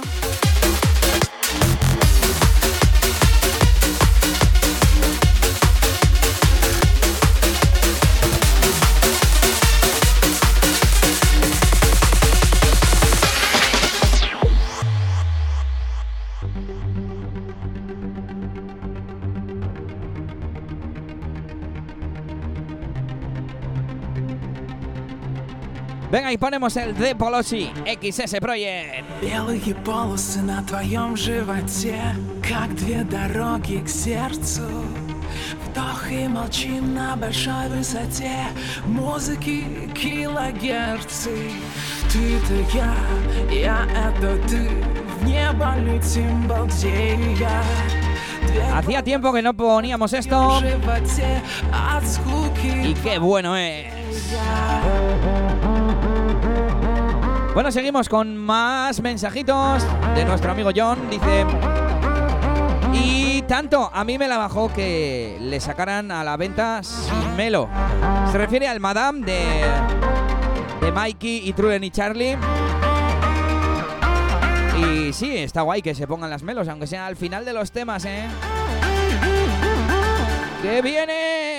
Venga, 26.24 26.32
y 26.32 26.38
ponemos 26.38 26.76
el 26.76 26.96
de 26.96 27.14
Polosi 27.14 27.70
XS 27.86 28.40
Project. 28.40 29.04
Белые 29.22 29.74
полосы 29.84 30.40
на 30.42 30.62
твоем 30.64 31.16
животе, 31.16 32.00
как 32.42 32.74
две 32.74 33.04
дороги 33.04 33.82
к 33.84 33.88
сердцу. 33.88 34.62
Вдох 35.66 36.10
и 36.10 36.26
молчим 36.26 36.94
на 36.94 37.14
большой 37.14 37.68
высоте, 37.68 38.32
музыки 38.86 39.64
килогерцы. 39.94 41.52
Ты 42.12 42.36
это 42.36 42.76
я, 42.76 42.94
я 43.52 43.86
это 44.08 44.36
ты, 44.48 44.68
в 45.20 45.24
небо 45.24 45.74
летим, 45.78 46.48
балдея. 46.48 47.62
Две 48.48 48.62
Hacía 48.72 49.02
tiempo 49.04 49.32
que 49.32 49.42
no 49.42 49.54
poníamos 49.54 50.10
в 50.10 50.14
esto 50.14 50.58
животе 50.60 51.40
от 51.72 52.04
скуки. 52.04 52.90
y 52.90 52.94
qué 52.94 53.18
bueno 53.20 53.54
es. 53.56 53.86
Bueno, 57.55 57.71
seguimos 57.71 58.09
con 58.09 58.35
más 58.35 59.01
mensajitos 59.01 59.81
de 60.13 60.25
nuestro 60.25 60.51
amigo 60.51 60.71
John. 60.75 61.09
Dice... 61.09 61.45
Y 62.91 63.41
tanto, 63.43 63.89
a 63.93 64.03
mí 64.03 64.17
me 64.17 64.27
la 64.27 64.37
bajó 64.37 64.73
que 64.73 65.37
le 65.39 65.61
sacaran 65.61 66.11
a 66.11 66.25
la 66.25 66.35
venta 66.35 66.83
sin 66.83 67.33
melo. 67.37 67.69
Se 68.29 68.37
refiere 68.37 68.67
al 68.67 68.81
Madame 68.81 69.25
de, 69.25 69.63
de 70.81 70.91
Mikey 70.91 71.47
y 71.47 71.53
Trulen 71.53 71.85
y 71.85 71.91
Charlie. 71.91 72.37
Y 74.77 75.13
sí, 75.13 75.37
está 75.37 75.61
guay 75.61 75.81
que 75.81 75.95
se 75.95 76.07
pongan 76.07 76.29
las 76.29 76.43
melos, 76.43 76.67
aunque 76.67 76.87
sea 76.87 77.05
al 77.07 77.15
final 77.15 77.45
de 77.45 77.53
los 77.53 77.71
temas, 77.71 78.03
¿eh? 78.03 78.25
¡Que 80.61 80.81
viene! 80.81 81.54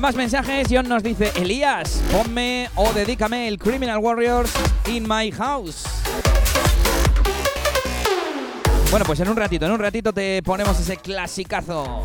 Más 0.00 0.14
mensajes. 0.14 0.68
John 0.70 0.88
nos 0.88 1.02
dice, 1.02 1.32
Elías, 1.34 2.00
ponme 2.12 2.70
o 2.76 2.92
dedícame 2.92 3.48
el 3.48 3.58
Criminal 3.58 3.98
Warriors 3.98 4.50
in 4.86 5.08
my 5.08 5.30
house. 5.32 5.84
Bueno, 8.90 9.04
pues 9.04 9.18
en 9.20 9.28
un 9.28 9.36
ratito, 9.36 9.66
en 9.66 9.72
un 9.72 9.80
ratito 9.80 10.12
te 10.12 10.40
ponemos 10.44 10.78
ese 10.78 10.98
clasicazo. 10.98 12.04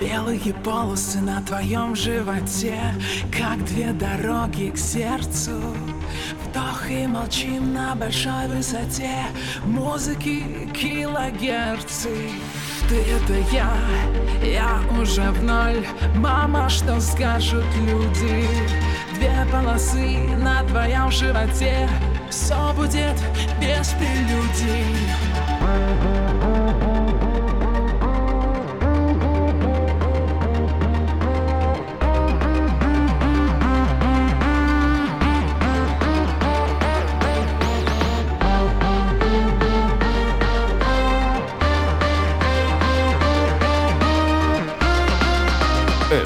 Белые 0.00 0.54
полосы 0.64 1.20
на 1.20 1.40
твоем 1.42 1.94
животе, 1.94 2.78
как 3.30 3.64
две 3.64 3.92
дороги 3.92 4.70
к 4.70 4.78
сердцу. 4.78 5.60
Вдох 6.44 6.90
и 6.90 7.06
молчим 7.06 7.72
на 7.72 7.94
большой 7.94 8.48
высоте, 8.48 9.26
музыки 9.64 10.68
килогерцы. 10.72 12.30
Ты 12.88 12.96
это 12.96 13.34
я, 13.52 13.72
я 14.42 14.80
уже 15.00 15.30
в 15.30 15.42
ноль. 15.42 15.86
Мама, 16.16 16.68
что 16.68 17.00
скажут 17.00 17.64
люди? 17.86 18.46
Две 19.14 19.46
полосы 19.50 20.18
на 20.38 20.62
твоем 20.64 21.10
животе, 21.10 21.88
все 22.30 22.72
будет 22.74 23.16
без 23.60 23.88
прелюдий. 23.94 24.94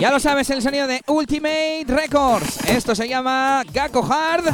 Ya 0.00 0.10
lo 0.10 0.18
sabes, 0.18 0.48
el 0.48 0.62
sonido 0.62 0.86
de 0.86 1.02
Ultimate 1.08 1.84
Records. 1.86 2.64
Esto 2.66 2.94
se 2.94 3.06
llama 3.06 3.62
Gakko 3.70 4.02
Hard 4.02 4.44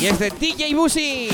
y 0.00 0.06
es 0.06 0.18
de 0.18 0.30
DJ 0.30 0.74
Busi. 0.74 1.28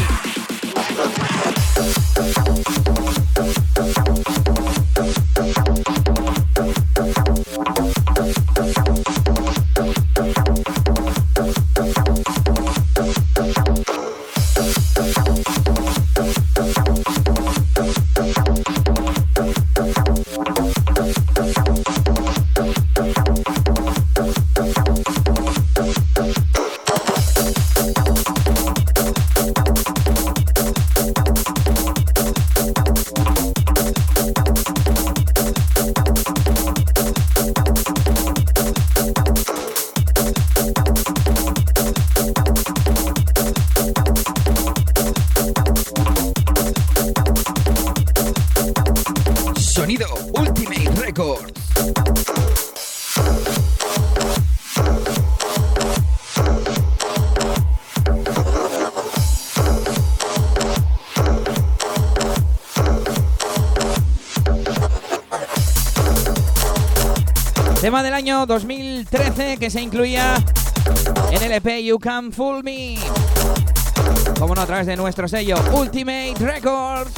Año 68.28 68.44
2013 68.44 69.56
que 69.56 69.70
se 69.70 69.80
incluía 69.80 70.34
en 71.30 71.42
el 71.42 71.52
EP 71.52 71.82
You 71.82 71.98
Can 71.98 72.30
Fool 72.30 72.62
Me. 72.62 72.98
Como 74.38 74.54
no, 74.54 74.60
a 74.60 74.66
través 74.66 74.86
de 74.86 74.96
nuestro 74.98 75.26
sello 75.26 75.56
Ultimate 75.72 76.34
Records. 76.38 77.10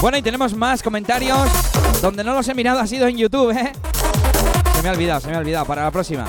Bueno, 0.00 0.18
y 0.18 0.22
tenemos 0.22 0.54
más 0.54 0.84
comentarios. 0.84 1.48
Donde 2.00 2.22
no 2.22 2.34
los 2.34 2.46
he 2.46 2.54
mirado 2.54 2.78
ha 2.78 2.86
sido 2.86 3.08
en 3.08 3.16
YouTube, 3.16 3.50
¿eh? 3.50 3.72
Se 4.76 4.82
me 4.82 4.88
ha 4.88 4.92
olvidado, 4.92 5.20
se 5.20 5.28
me 5.28 5.34
ha 5.34 5.38
olvidado. 5.40 5.66
Para 5.66 5.82
la 5.82 5.90
próxima. 5.90 6.26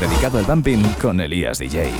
Dedicado 0.00 0.38
al 0.38 0.44
bumping 0.44 0.82
con 1.00 1.20
Elías 1.20 1.58
DJ. 1.58 1.92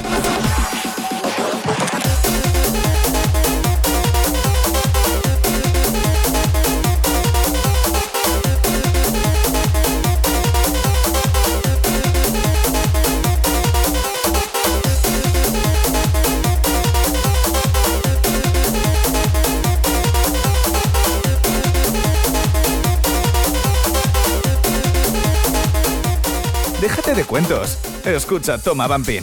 De 27.17 27.25
cuentos. 27.25 27.79
Escucha 28.05 28.59
Toma 28.59 28.87
Bumping. 28.87 29.23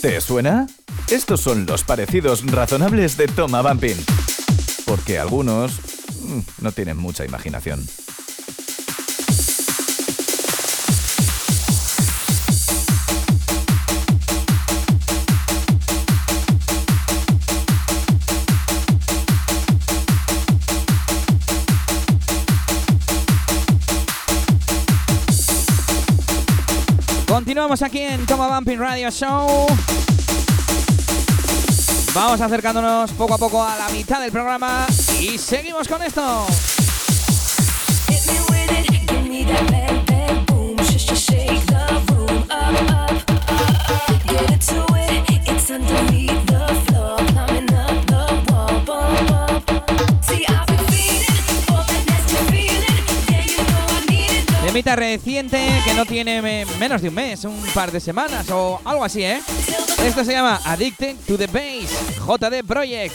¿Te 0.00 0.20
suena? 0.22 0.66
Estos 1.10 1.42
son 1.42 1.66
los 1.66 1.84
parecidos 1.84 2.42
razonables 2.46 3.18
de 3.18 3.28
Toma 3.28 3.60
Bumping. 3.60 3.96
Porque 4.86 5.18
algunos 5.18 5.78
mm, 6.22 6.40
no 6.62 6.72
tienen 6.72 6.96
mucha 6.96 7.26
imaginación. 7.26 7.86
Continuamos 27.70 27.82
aquí 27.82 28.02
en 28.02 28.26
Toma 28.26 28.48
Bumping 28.48 28.78
Radio 28.80 29.08
Show. 29.12 29.68
Vamos 32.12 32.40
acercándonos 32.40 33.12
poco 33.12 33.34
a 33.34 33.38
poco 33.38 33.62
a 33.62 33.76
la 33.76 33.88
mitad 33.90 34.20
del 34.20 34.32
programa 34.32 34.88
y 35.20 35.38
seguimos 35.38 35.86
con 35.86 36.02
esto. 36.02 36.48
Reciente 54.84 55.58
que 55.84 55.94
no 55.94 56.04
tiene 56.06 56.40
me- 56.42 56.64
menos 56.78 57.00
de 57.02 57.08
un 57.08 57.14
mes, 57.14 57.44
un 57.44 57.60
par 57.74 57.92
de 57.92 58.00
semanas 58.00 58.48
o 58.50 58.80
algo 58.84 59.04
así, 59.04 59.22
¿eh? 59.22 59.40
Esto 60.04 60.24
se 60.24 60.32
llama 60.32 60.60
Addicted 60.64 61.16
to 61.26 61.36
the 61.36 61.46
Bass, 61.46 61.90
JD 62.26 62.64
Project. 62.66 63.14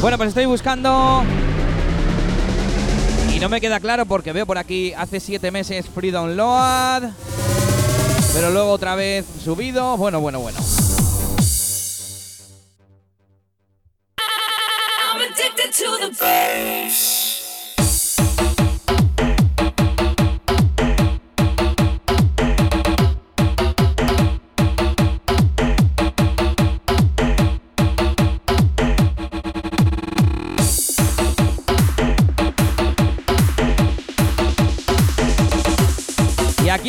Bueno, 0.00 0.16
pues 0.16 0.28
estoy 0.28 0.46
buscando. 0.46 1.22
Y 3.34 3.38
no 3.38 3.50
me 3.50 3.60
queda 3.60 3.80
claro 3.80 4.06
porque 4.06 4.32
veo 4.32 4.46
por 4.46 4.56
aquí 4.56 4.94
hace 4.94 5.20
7 5.20 5.50
meses 5.50 5.86
free 5.88 6.10
download. 6.10 7.10
Pero 8.32 8.50
luego 8.50 8.70
otra 8.70 8.94
vez 8.94 9.26
subido. 9.44 9.98
Bueno, 9.98 10.20
bueno, 10.20 10.40
bueno. 10.40 10.58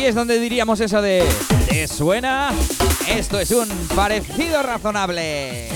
Aquí 0.02 0.08
es 0.08 0.14
donde 0.16 0.40
diríamos 0.40 0.80
eso 0.80 1.00
de 1.00 1.24
¿Te 1.68 1.86
suena? 1.86 2.50
Esto 3.06 3.38
es 3.38 3.52
un 3.52 3.68
parecido 3.94 4.60
razonable. 4.60 5.68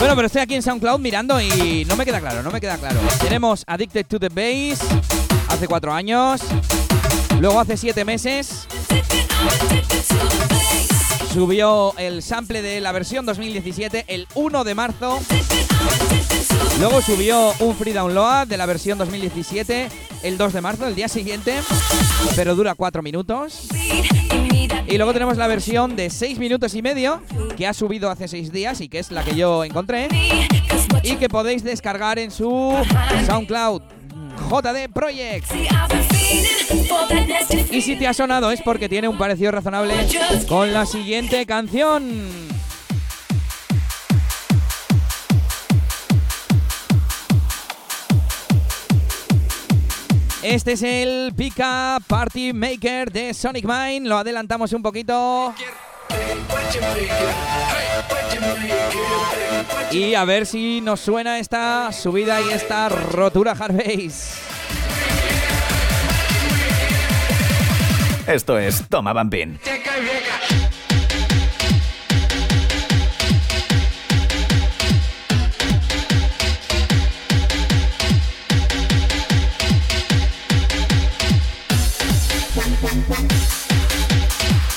Bueno, 0.00 0.16
pero 0.16 0.26
estoy 0.26 0.42
aquí 0.42 0.56
en 0.56 0.62
SoundCloud 0.62 0.98
mirando 0.98 1.40
y 1.40 1.84
no 1.84 1.94
me 1.94 2.04
queda 2.04 2.18
claro, 2.18 2.42
no 2.42 2.50
me 2.50 2.60
queda 2.60 2.76
claro. 2.76 2.98
Tenemos 3.20 3.62
Addicted 3.68 4.06
to 4.06 4.18
the 4.18 4.30
Bass 4.30 4.80
hace 5.48 5.68
cuatro 5.68 5.92
años. 5.92 6.40
Luego 7.38 7.60
hace 7.60 7.76
siete 7.76 8.04
meses 8.04 8.66
subió 11.32 11.96
el 11.98 12.20
sample 12.20 12.62
de 12.62 12.80
la 12.80 12.90
versión 12.90 13.26
2017 13.26 14.06
el 14.08 14.26
1 14.34 14.64
de 14.64 14.74
marzo. 14.74 15.20
Luego 16.78 17.00
subió 17.02 17.52
un 17.60 17.76
free 17.76 17.92
download 17.92 18.46
de 18.46 18.56
la 18.56 18.66
versión 18.66 18.98
2017 18.98 19.88
el 20.22 20.38
2 20.38 20.52
de 20.52 20.60
marzo, 20.60 20.86
el 20.86 20.94
día 20.94 21.08
siguiente, 21.08 21.54
pero 22.36 22.54
dura 22.54 22.74
4 22.74 23.02
minutos. 23.02 23.68
Y 24.86 24.96
luego 24.96 25.12
tenemos 25.12 25.36
la 25.36 25.46
versión 25.46 25.96
de 25.96 26.10
6 26.10 26.38
minutos 26.38 26.74
y 26.74 26.82
medio 26.82 27.22
que 27.56 27.66
ha 27.66 27.74
subido 27.74 28.10
hace 28.10 28.28
6 28.28 28.52
días 28.52 28.80
y 28.80 28.88
que 28.88 28.98
es 28.98 29.10
la 29.10 29.24
que 29.24 29.34
yo 29.34 29.64
encontré 29.64 30.08
y 31.02 31.16
que 31.16 31.28
podéis 31.28 31.64
descargar 31.64 32.18
en 32.18 32.30
su 32.30 32.74
SoundCloud 33.26 33.82
JD 34.50 34.92
Project. 34.92 35.46
Y 37.70 37.80
si 37.80 37.96
te 37.96 38.06
ha 38.06 38.14
sonado 38.14 38.50
es 38.50 38.60
porque 38.62 38.88
tiene 38.88 39.08
un 39.08 39.18
parecido 39.18 39.50
razonable 39.50 39.94
con 40.48 40.72
la 40.72 40.86
siguiente 40.86 41.46
canción. 41.46 42.51
Este 50.42 50.72
es 50.72 50.82
el 50.82 51.32
Pika 51.36 51.98
Party 52.06 52.52
Maker 52.52 53.12
de 53.12 53.32
Sonic 53.32 53.64
Mind. 53.64 54.08
Lo 54.08 54.18
adelantamos 54.18 54.72
un 54.72 54.82
poquito. 54.82 55.54
Y 59.92 60.14
a 60.14 60.24
ver 60.24 60.46
si 60.46 60.80
nos 60.80 60.98
suena 60.98 61.38
esta 61.38 61.92
subida 61.92 62.40
y 62.40 62.50
esta 62.50 62.88
rotura 62.88 63.52
hard 63.52 63.76
bass. 63.76 64.34
Esto 68.26 68.58
es 68.58 68.88
Toma 68.88 69.12
Bambín. 69.12 69.60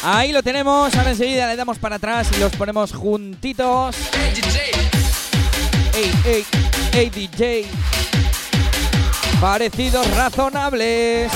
Ahí 0.07 0.31
lo 0.31 0.43
tenemos. 0.43 0.93
Ahora 0.95 1.09
enseguida 1.09 1.47
le 1.47 1.55
damos 1.55 1.79
para 1.79 1.95
atrás 1.95 2.29
y 2.37 2.39
los 2.39 2.55
ponemos 2.55 2.93
juntitos. 2.93 3.95
Ey, 5.95 6.13
ey, 6.25 6.45
ey, 6.93 7.09
DJ. 7.09 7.65
Parecidos 9.41 10.07
razonables. 10.15 11.31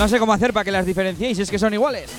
No 0.00 0.08
sé 0.08 0.18
cómo 0.18 0.32
hacer 0.32 0.54
para 0.54 0.64
que 0.64 0.70
las 0.70 0.86
diferenciéis, 0.86 1.38
es 1.40 1.50
que 1.50 1.58
son 1.58 1.74
iguales. 1.74 2.10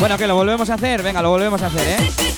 Bueno, 0.00 0.18
que 0.18 0.26
lo 0.26 0.34
volvemos 0.34 0.68
a 0.68 0.74
hacer. 0.74 1.04
Venga, 1.04 1.22
lo 1.22 1.30
volvemos 1.30 1.62
a 1.62 1.66
hacer, 1.66 2.00
¿eh? 2.00 2.29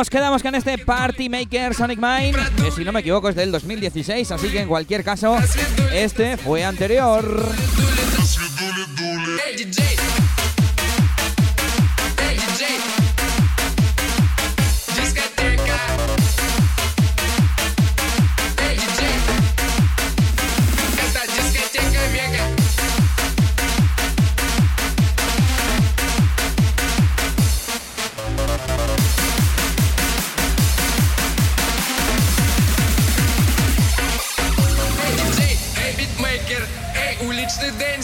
Nos 0.00 0.08
quedamos 0.08 0.42
con 0.42 0.54
este 0.54 0.78
Party 0.78 1.28
Maker 1.28 1.74
Sonic 1.74 1.98
Mind, 2.00 2.34
que 2.56 2.70
si 2.70 2.86
no 2.86 2.90
me 2.90 3.00
equivoco 3.00 3.28
es 3.28 3.34
del 3.34 3.52
2016, 3.52 4.32
así 4.32 4.48
que 4.48 4.60
en 4.60 4.66
cualquier 4.66 5.04
caso, 5.04 5.36
este 5.92 6.38
fue 6.38 6.64
anterior. 6.64 7.22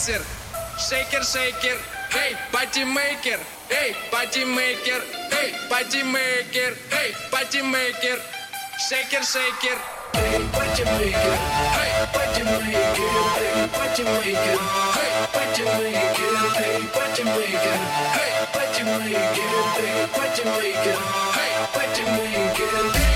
dancer. 0.06 0.24
Shaker, 0.78 1.22
shaker, 1.22 1.78
hey, 2.10 2.36
party 2.52 2.84
maker, 2.84 3.38
hey, 3.68 3.94
party 4.10 4.44
maker, 4.44 5.00
hey, 5.30 5.54
party 5.68 6.02
maker, 6.02 6.74
hey, 6.90 7.12
party 7.30 7.62
maker. 7.62 8.18
Shaker, 8.88 9.22
shaker. 9.22 9.78
Hey, 10.14 10.46
party 10.52 10.84
maker, 10.84 11.36
hey, 11.76 12.06
party 12.12 12.42
maker, 12.44 12.86
hey, 13.36 13.68
party 13.72 14.02
maker, 14.04 14.58
hey, 14.96 15.26
party 15.32 15.64
maker, 15.64 16.36
hey, 16.54 16.86
party 16.92 17.24
maker, 17.24 17.76
hey, 18.16 18.46
party 18.52 18.82
maker, 18.84 19.20
hey, 19.76 20.06
party 20.12 20.44
maker, 20.44 20.96
hey, 21.36 21.52
party 21.72 22.02
maker. 22.02 23.15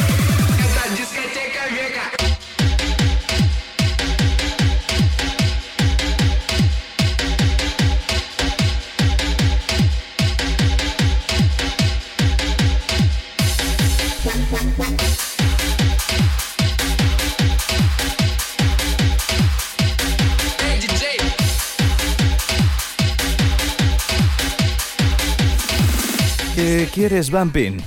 ¿Quieres 26.93 27.31
Bumping? 27.31 27.81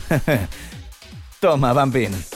Toma 1.40 1.74
Bumping. 1.74 2.33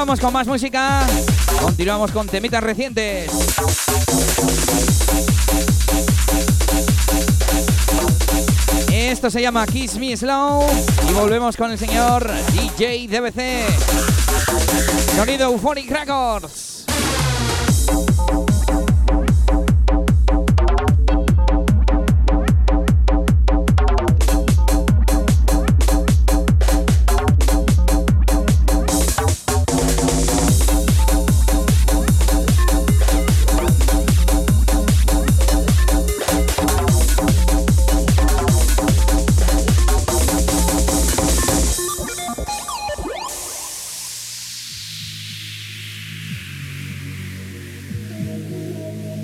Continuamos 0.00 0.20
con 0.24 0.32
más 0.32 0.46
música. 0.46 1.06
Continuamos 1.60 2.10
con 2.10 2.26
temitas 2.26 2.62
recientes. 2.62 3.30
Esto 8.90 9.30
se 9.30 9.42
llama 9.42 9.66
Kiss 9.66 9.98
Me 9.98 10.16
Slow 10.16 10.64
y 11.06 11.12
volvemos 11.12 11.54
con 11.54 11.70
el 11.70 11.78
señor 11.78 12.32
DJ 12.50 13.08
DBC. 13.08 13.66
Sonido 15.16 15.52
Euphonic 15.52 15.90
Records. 15.90 16.59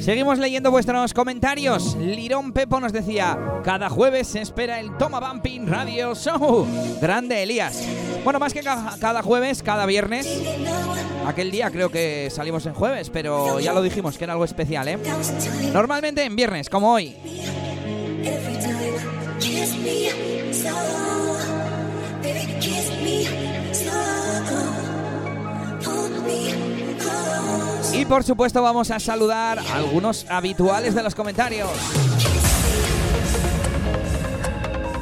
Seguimos 0.07 0.39
leyendo 0.39 0.71
vuestros 0.71 1.13
comentarios. 1.13 1.97
Lirón 1.97 2.53
Pepo 2.53 2.79
nos 2.79 2.93
decía, 2.93 3.37
cada 3.65 3.89
jueves 3.89 4.29
se 4.29 4.41
espera 4.41 4.79
el 4.79 4.97
Toma 4.97 5.19
Bumping 5.19 5.67
Radio 5.67 6.15
Show. 6.15 6.65
Grande 7.01 7.43
Elías. 7.43 7.83
Bueno, 8.23 8.39
más 8.39 8.53
que 8.55 8.61
ca- 8.63 8.95
cada 9.01 9.21
jueves, 9.25 9.65
cada 9.65 9.85
viernes. 9.85 10.29
Aquel 11.27 11.51
día 11.51 11.73
creo 11.73 11.91
que 11.91 12.29
salimos 12.31 12.65
en 12.67 12.75
jueves, 12.75 13.11
pero 13.11 13.59
ya 13.59 13.73
lo 13.73 13.83
dijimos 13.83 14.17
que 14.17 14.23
era 14.23 14.35
algo 14.35 14.45
especial, 14.45 14.87
¿eh? 14.87 14.97
Normalmente 15.73 16.23
en 16.23 16.37
viernes, 16.37 16.71
como 16.71 16.93
hoy. 16.93 17.17
Por 28.09 28.23
supuesto 28.23 28.63
vamos 28.63 28.91
a 28.93 29.01
saludar 29.01 29.59
a 29.59 29.75
algunos 29.75 30.27
habituales 30.29 30.95
de 30.95 31.03
los 31.03 31.15
comentarios. 31.15 31.71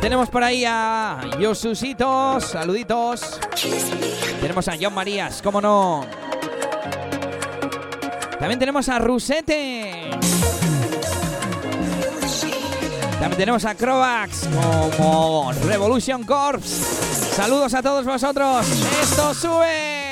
Tenemos 0.00 0.30
por 0.30 0.42
ahí 0.42 0.64
a 0.66 1.20
Yosusitos, 1.38 2.44
saluditos. 2.44 3.38
Tenemos 4.40 4.68
a 4.68 4.74
John 4.80 4.94
Marías, 4.94 5.42
cómo 5.42 5.60
no. 5.60 6.06
También 8.38 8.58
tenemos 8.58 8.88
a 8.88 8.98
Rusete. 8.98 10.10
También 13.20 13.36
tenemos 13.36 13.64
a 13.64 13.74
Crovax 13.74 14.48
como 14.96 15.52
Revolution 15.66 16.24
Corps. 16.24 16.64
Saludos 17.36 17.74
a 17.74 17.82
todos 17.82 18.04
vosotros. 18.04 18.66
Esto 19.02 19.34
sube. 19.34 20.04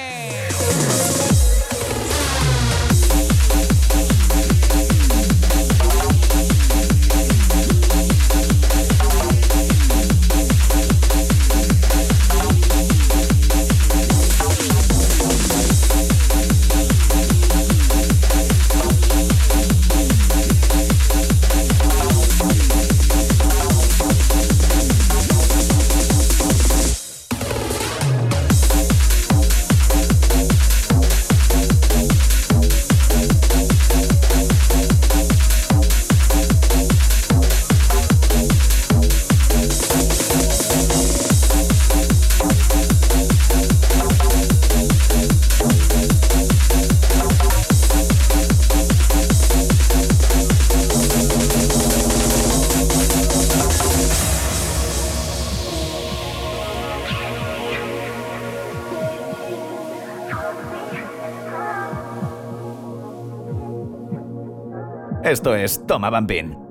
Esto 65.33 65.55
es 65.55 65.87
Toma 65.87 66.11
Bumping. 66.11 66.62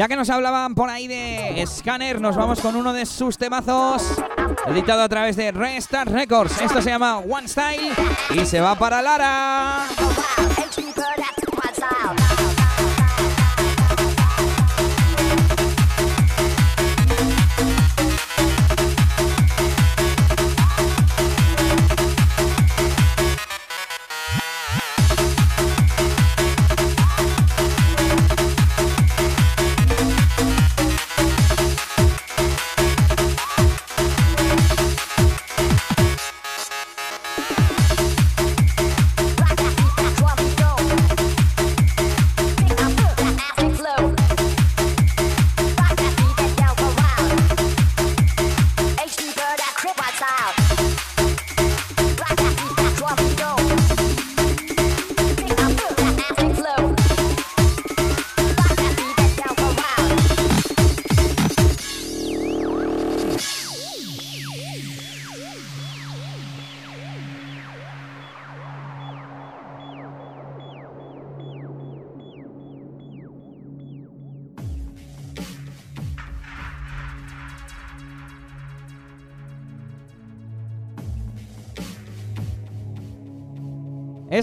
Ya 0.00 0.08
que 0.08 0.16
nos 0.16 0.30
hablaban 0.30 0.74
por 0.74 0.88
ahí 0.88 1.06
de 1.06 1.62
Scanner, 1.66 2.22
nos 2.22 2.34
vamos 2.34 2.58
con 2.60 2.74
uno 2.74 2.94
de 2.94 3.04
sus 3.04 3.36
temazos, 3.36 4.02
editado 4.66 5.02
a 5.02 5.08
través 5.10 5.36
de 5.36 5.52
Restart 5.52 6.10
Records. 6.10 6.58
Esto 6.62 6.80
se 6.80 6.88
llama 6.88 7.18
One 7.18 7.46
Style 7.46 7.92
y 8.30 8.46
se 8.46 8.60
va 8.60 8.76
para 8.76 9.02
Lara. 9.02 9.84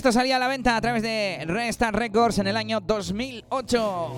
Esto 0.07 0.19
salía 0.19 0.37
a 0.37 0.39
la 0.39 0.47
venta 0.47 0.77
a 0.77 0.79
través 0.79 1.03
de 1.03 1.43
Restart 1.45 1.93
Records 1.93 2.39
en 2.39 2.47
el 2.47 2.55
año 2.55 2.79
2008. 2.79 4.11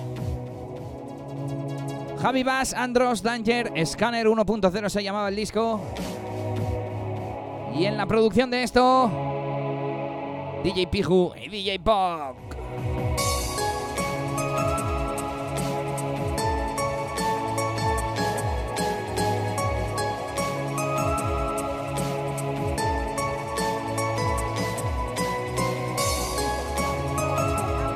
Javi 2.22 2.44
Bass, 2.44 2.74
Andros, 2.74 3.24
Danger, 3.24 3.72
Scanner 3.84 4.28
1.0 4.28 4.88
se 4.88 5.02
llamaba 5.02 5.30
el 5.30 5.34
disco. 5.34 5.80
Y 7.76 7.86
en 7.86 7.96
la 7.96 8.06
producción 8.06 8.52
de 8.52 8.62
esto, 8.62 9.10
DJ 10.62 10.86
Piju 10.86 11.32
y 11.44 11.48
DJ 11.48 11.80
Pop. 11.80 12.49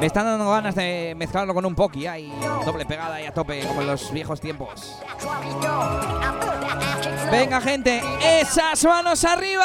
Están 0.04 0.26
dando 0.26 0.50
ganas 0.50 0.74
de 0.74 1.14
mezclarlo 1.16 1.54
con 1.54 1.64
un 1.64 1.74
Poki 1.74 2.06
ahí, 2.06 2.30
doble 2.66 2.84
pegada 2.84 3.18
y 3.22 3.24
a 3.24 3.32
tope, 3.32 3.66
como 3.66 3.80
en 3.80 3.86
los 3.86 4.12
viejos 4.12 4.38
tiempos. 4.38 4.98
Venga, 7.30 7.58
gente, 7.62 8.02
esas 8.22 8.84
manos 8.84 9.24
arriba. 9.24 9.64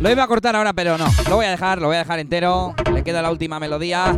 Lo 0.00 0.10
iba 0.10 0.22
a 0.22 0.26
cortar 0.28 0.54
ahora, 0.54 0.72
pero 0.72 0.96
no. 0.96 1.06
Lo 1.28 1.36
voy 1.36 1.46
a 1.46 1.50
dejar, 1.50 1.80
lo 1.80 1.88
voy 1.88 1.96
a 1.96 2.00
dejar 2.00 2.18
entero. 2.20 2.74
Le 2.92 3.02
queda 3.02 3.20
la 3.20 3.30
última 3.30 3.58
melodía. 3.58 4.16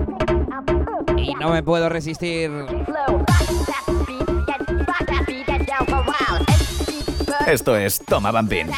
Y 1.17 1.35
no 1.35 1.51
me 1.51 1.63
puedo 1.63 1.89
resistir. 1.89 2.51
Esto 7.47 7.77
es 7.77 7.99
Toma 7.99 8.31
Bumping. 8.31 8.71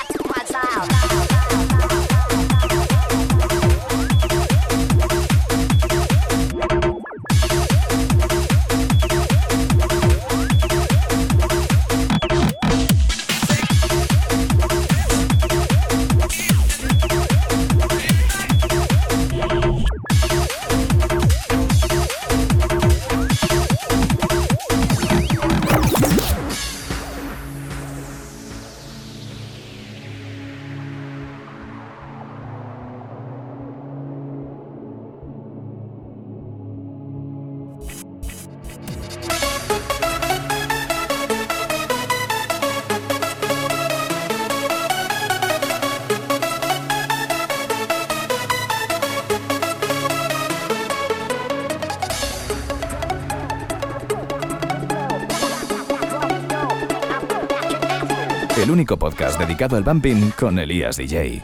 podcast 58.87 59.39
dedicado 59.39 59.77
al 59.77 59.85
bumping 59.85 60.31
con 60.33 60.59
Elías 60.59 60.97
DJ. 60.97 61.43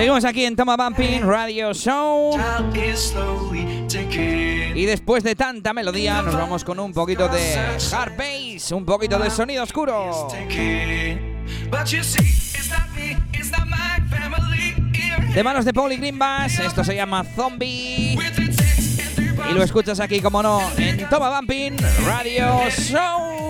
Seguimos 0.00 0.24
aquí 0.24 0.46
en 0.46 0.56
Toma 0.56 0.78
Bumping 0.78 1.20
Radio 1.26 1.74
Show. 1.74 2.30
Y 4.74 4.86
después 4.86 5.22
de 5.22 5.34
tanta 5.34 5.74
melodía, 5.74 6.22
nos 6.22 6.34
vamos 6.34 6.64
con 6.64 6.80
un 6.80 6.94
poquito 6.94 7.28
de 7.28 7.54
hard 7.92 8.16
bass, 8.16 8.72
un 8.72 8.86
poquito 8.86 9.18
de 9.18 9.28
sonido 9.28 9.62
oscuro. 9.62 10.28
De 15.34 15.44
manos 15.44 15.66
de 15.66 15.74
Pauli 15.74 15.98
Greenbass, 15.98 16.60
esto 16.60 16.82
se 16.82 16.94
llama 16.94 17.22
Zombie. 17.22 18.18
Y 19.50 19.52
lo 19.52 19.62
escuchas 19.62 20.00
aquí, 20.00 20.22
como 20.22 20.42
no, 20.42 20.62
en 20.78 21.06
Toma 21.10 21.28
Bumping 21.38 21.76
Radio 22.06 22.70
Show. 22.70 23.49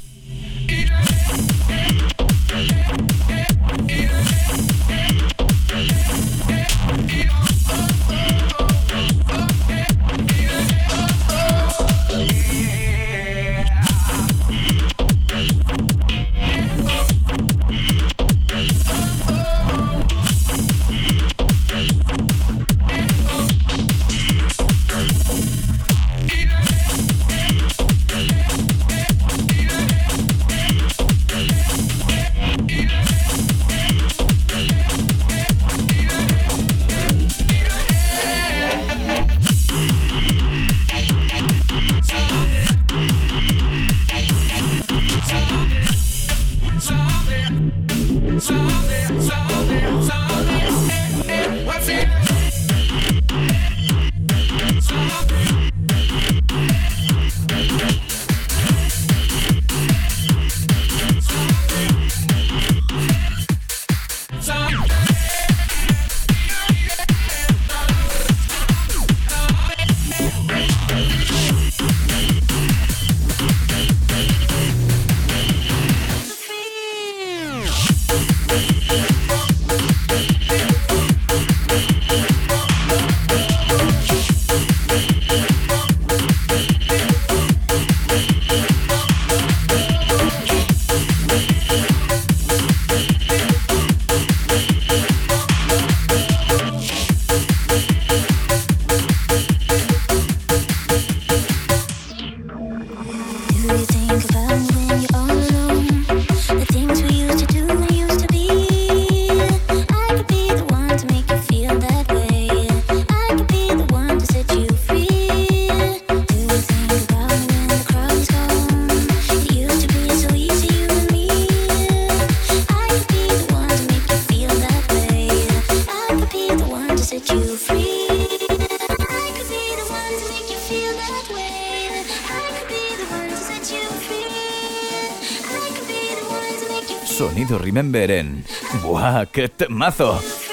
qué 139.31 139.47
temazo. 139.49 140.19
Este 140.19 140.50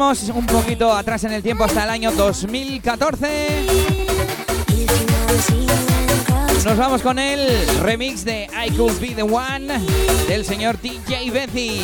un 0.00 0.46
poquito 0.46 0.94
atrás 0.94 1.24
en 1.24 1.32
el 1.32 1.42
tiempo 1.42 1.64
hasta 1.64 1.84
el 1.84 1.90
año 1.90 2.10
2014. 2.12 3.66
Nos 6.64 6.76
vamos 6.78 7.02
con 7.02 7.18
el 7.18 7.68
remix 7.80 8.24
de 8.24 8.48
I 8.66 8.70
Could 8.70 8.98
Be 8.98 9.08
the 9.08 9.22
One 9.22 9.66
del 10.26 10.46
señor 10.46 10.80
DJ 10.80 11.30
Betty. 11.30 11.82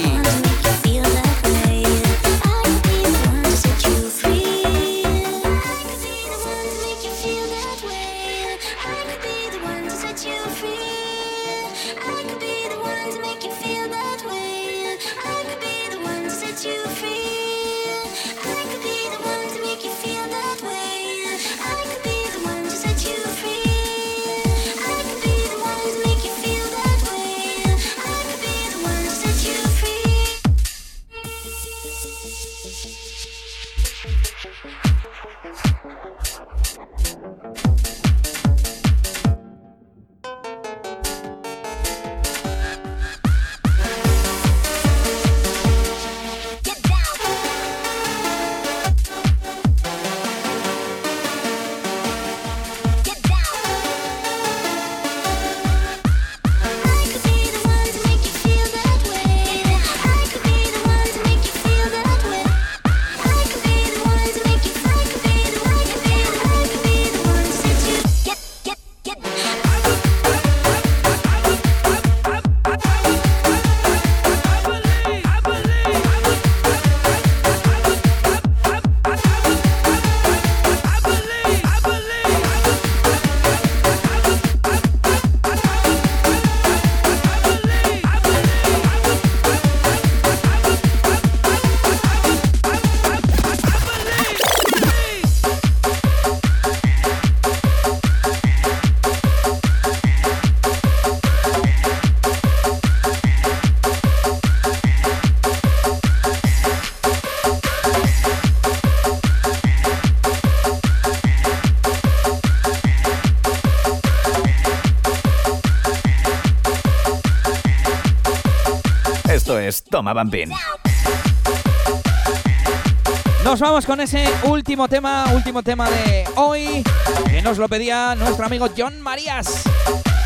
Nos 123.45 123.61
vamos 123.61 123.87
con 123.87 124.01
ese 124.01 124.29
último 124.45 124.89
tema, 124.89 125.27
último 125.33 125.63
tema 125.63 125.89
de 125.89 126.25
hoy, 126.35 126.83
que 127.29 127.41
nos 127.43 127.59
lo 127.59 127.69
pedía 127.69 128.17
nuestro 128.17 128.45
amigo 128.45 128.69
John 128.77 129.01
Marías. 129.01 129.63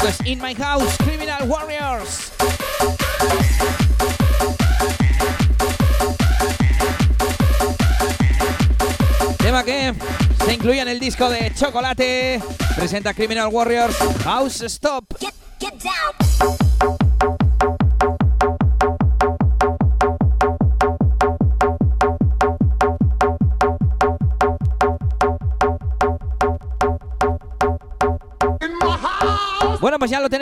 Pues 0.00 0.18
In 0.24 0.40
My 0.40 0.54
House, 0.54 0.96
Criminal 1.04 1.46
Warriors. 1.46 2.32
Tema 9.36 9.64
que 9.64 9.92
se 10.46 10.54
incluye 10.54 10.80
en 10.80 10.88
el 10.88 10.98
disco 10.98 11.28
de 11.28 11.52
Chocolate. 11.54 12.40
Presenta 12.74 13.12
Criminal 13.12 13.48
Warriors 13.52 13.96
House 14.24 14.62
Stop. 14.62 15.04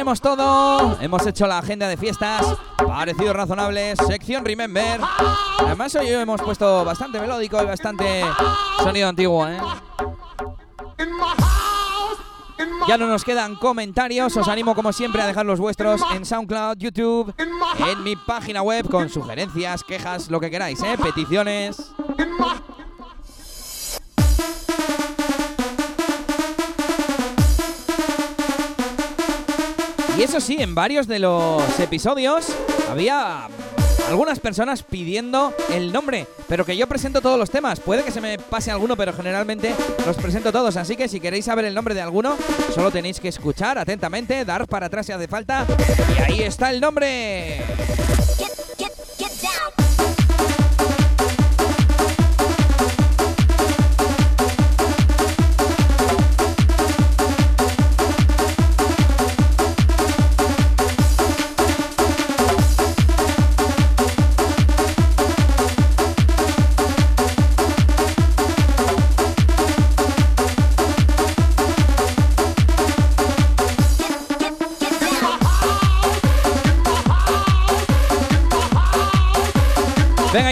Tenemos 0.08 0.20
todo. 0.22 0.98
Hemos 1.02 1.26
hecho 1.26 1.46
la 1.46 1.58
agenda 1.58 1.86
de 1.86 1.98
fiestas. 1.98 2.42
Parecidos 2.78 3.36
razonables. 3.36 3.98
Sección 4.06 4.42
Remember. 4.42 4.98
Además, 5.58 5.94
hoy 5.96 6.08
hemos 6.08 6.40
puesto 6.40 6.82
bastante 6.82 7.20
melódico 7.20 7.62
y 7.62 7.66
bastante 7.66 8.24
sonido 8.78 9.08
antiguo, 9.08 9.46
¿eh? 9.46 9.58
Ya 12.88 12.96
no 12.96 13.06
nos 13.06 13.22
quedan 13.22 13.56
comentarios. 13.56 14.34
Os 14.34 14.48
animo, 14.48 14.74
como 14.74 14.94
siempre, 14.94 15.20
a 15.20 15.26
dejar 15.26 15.44
los 15.44 15.60
vuestros 15.60 16.00
en 16.14 16.24
SoundCloud, 16.24 16.78
YouTube, 16.78 17.34
en 17.86 18.02
mi 18.02 18.16
página 18.16 18.62
web 18.62 18.88
con 18.88 19.10
sugerencias, 19.10 19.84
quejas, 19.84 20.30
lo 20.30 20.40
que 20.40 20.50
queráis, 20.50 20.82
¿eh? 20.82 20.96
Peticiones. 20.96 21.92
Y 30.18 30.22
eso 30.24 30.40
sí, 30.40 30.56
en 30.58 30.74
varios 30.74 31.06
de 31.06 31.20
los 31.20 31.78
episodios 31.78 32.48
había 32.90 33.46
algunas 34.08 34.40
personas 34.40 34.82
pidiendo 34.82 35.54
el 35.72 35.92
nombre, 35.92 36.26
pero 36.48 36.64
que 36.64 36.76
yo 36.76 36.88
presento 36.88 37.20
todos 37.20 37.38
los 37.38 37.50
temas. 37.50 37.78
Puede 37.78 38.02
que 38.02 38.10
se 38.10 38.20
me 38.20 38.36
pase 38.36 38.72
alguno, 38.72 38.96
pero 38.96 39.12
generalmente 39.12 39.72
los 40.04 40.16
presento 40.16 40.50
todos. 40.50 40.76
Así 40.76 40.96
que 40.96 41.06
si 41.06 41.20
queréis 41.20 41.44
saber 41.44 41.66
el 41.66 41.74
nombre 41.74 41.94
de 41.94 42.00
alguno, 42.00 42.36
solo 42.74 42.90
tenéis 42.90 43.20
que 43.20 43.28
escuchar 43.28 43.78
atentamente, 43.78 44.44
dar 44.44 44.66
para 44.66 44.86
atrás 44.86 45.06
si 45.06 45.12
hace 45.12 45.28
falta. 45.28 45.64
Y 46.18 46.22
ahí 46.22 46.42
está 46.42 46.70
el 46.70 46.80
nombre. 46.80 47.62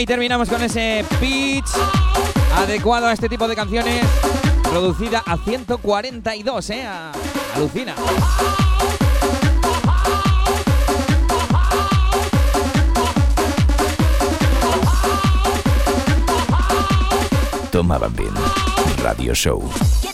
Terminamos 0.07 0.49
con 0.49 0.63
ese 0.63 1.05
pitch 1.21 1.69
adecuado 2.55 3.07
a 3.07 3.13
este 3.13 3.29
tipo 3.29 3.49
de 3.49 3.57
canciones. 3.57 4.07
Producida 4.63 5.23
a 5.27 5.37
142, 5.37 6.71
¿eh? 6.71 6.87
Alucina. 7.55 7.95
Toma 17.73 17.99
Bumping. 17.99 18.33
Radio 19.03 19.35
Show. 19.35 20.06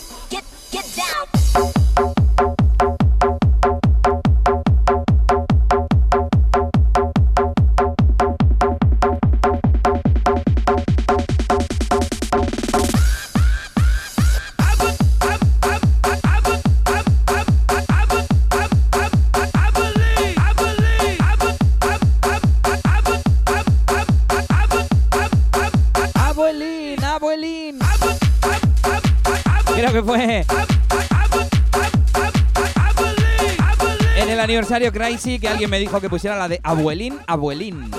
Crazy 34.91 35.39
que 35.39 35.47
alguien 35.47 35.69
me 35.69 35.79
dijo 35.79 36.01
que 36.01 36.09
pusiera 36.09 36.37
la 36.37 36.47
de 36.47 36.59
abuelín, 36.63 37.19
abuelín. 37.27 37.89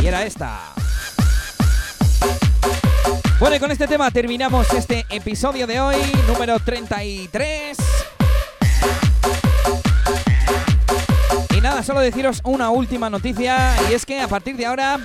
Y 0.00 0.06
era 0.06 0.24
esta. 0.24 0.60
Bueno, 3.40 3.56
y 3.56 3.58
con 3.58 3.70
este 3.72 3.88
tema 3.88 4.10
terminamos 4.10 4.72
este 4.72 5.04
episodio 5.10 5.66
de 5.66 5.80
hoy, 5.80 5.96
número 6.28 6.60
33. 6.60 7.76
Y 11.56 11.60
nada, 11.60 11.82
solo 11.82 12.00
deciros 12.00 12.40
una 12.44 12.70
última 12.70 13.10
noticia, 13.10 13.74
y 13.90 13.94
es 13.94 14.06
que 14.06 14.20
a 14.20 14.28
partir 14.28 14.56
de 14.56 14.66
ahora 14.66 14.98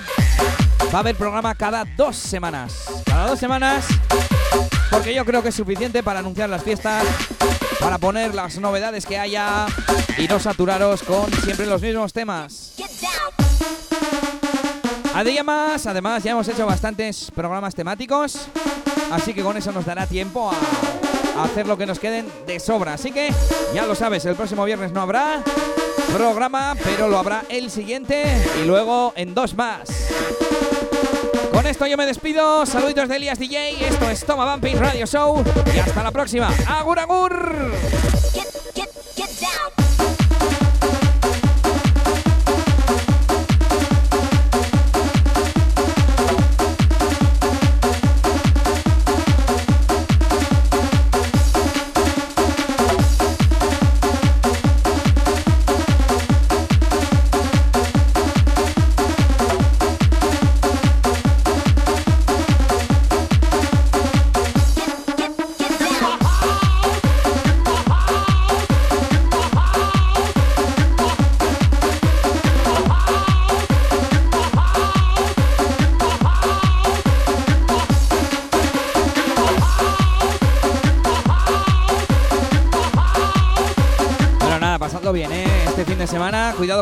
va 0.94 0.98
a 0.98 1.00
haber 1.00 1.16
programa 1.16 1.54
cada 1.54 1.84
dos 1.96 2.16
semanas. 2.16 2.84
Cada 3.04 3.26
dos 3.26 3.38
semanas, 3.40 3.86
porque 4.90 5.12
yo 5.14 5.24
creo 5.24 5.42
que 5.42 5.48
es 5.48 5.54
suficiente 5.54 6.02
para 6.02 6.20
anunciar 6.20 6.48
las 6.48 6.62
fiestas, 6.62 7.04
para 7.80 7.98
poner 7.98 8.34
las 8.34 8.58
novedades 8.58 9.06
que 9.06 9.18
haya 9.18 9.66
y 10.16 10.26
no 10.26 10.38
saturaros 10.38 11.02
con 11.02 11.32
siempre 11.42 11.66
los 11.66 11.80
mismos 11.80 12.12
temas. 12.12 12.74
Down. 12.76 13.48
Además, 15.14 16.22
ya 16.22 16.32
hemos 16.32 16.48
hecho 16.48 16.66
bastantes 16.66 17.30
programas 17.34 17.74
temáticos, 17.74 18.48
así 19.10 19.34
que 19.34 19.42
con 19.42 19.56
eso 19.56 19.72
nos 19.72 19.84
dará 19.84 20.06
tiempo 20.06 20.50
a, 20.50 21.40
a 21.40 21.44
hacer 21.44 21.66
lo 21.66 21.76
que 21.76 21.86
nos 21.86 21.98
queden 21.98 22.26
de 22.46 22.60
sobra. 22.60 22.94
Así 22.94 23.10
que 23.10 23.32
ya 23.74 23.84
lo 23.86 23.94
sabes, 23.94 24.24
el 24.26 24.36
próximo 24.36 24.64
viernes 24.64 24.92
no 24.92 25.00
habrá 25.00 25.42
programa, 26.14 26.74
pero 26.82 27.08
lo 27.08 27.18
habrá 27.18 27.44
el 27.48 27.70
siguiente 27.70 28.24
y 28.62 28.66
luego 28.66 29.12
en 29.16 29.34
dos 29.34 29.54
más. 29.54 29.88
Con 31.58 31.66
esto 31.66 31.88
yo 31.88 31.96
me 31.96 32.06
despido, 32.06 32.64
saluditos 32.66 33.08
de 33.08 33.16
Elias 33.16 33.36
DJ, 33.36 33.84
esto 33.88 34.08
es 34.08 34.24
Toma 34.24 34.48
Bumping 34.52 34.78
Radio 34.78 35.06
Show 35.06 35.42
y 35.74 35.78
hasta 35.80 36.04
la 36.04 36.12
próxima. 36.12 36.54
¡Agur, 36.68 37.00
agur! 37.00 37.72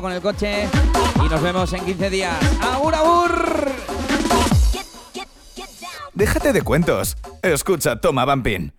Con 0.00 0.12
el 0.12 0.20
coche 0.20 0.68
y 1.24 1.28
nos 1.28 1.42
vemos 1.42 1.72
en 1.72 1.84
15 1.84 2.10
días. 2.10 2.34
¡Agur, 2.62 2.94
agur! 2.94 3.70
Déjate 6.14 6.52
de 6.52 6.62
cuentos. 6.62 7.16
Escucha 7.42 8.00
Toma 8.00 8.24
Bumping. 8.24 8.72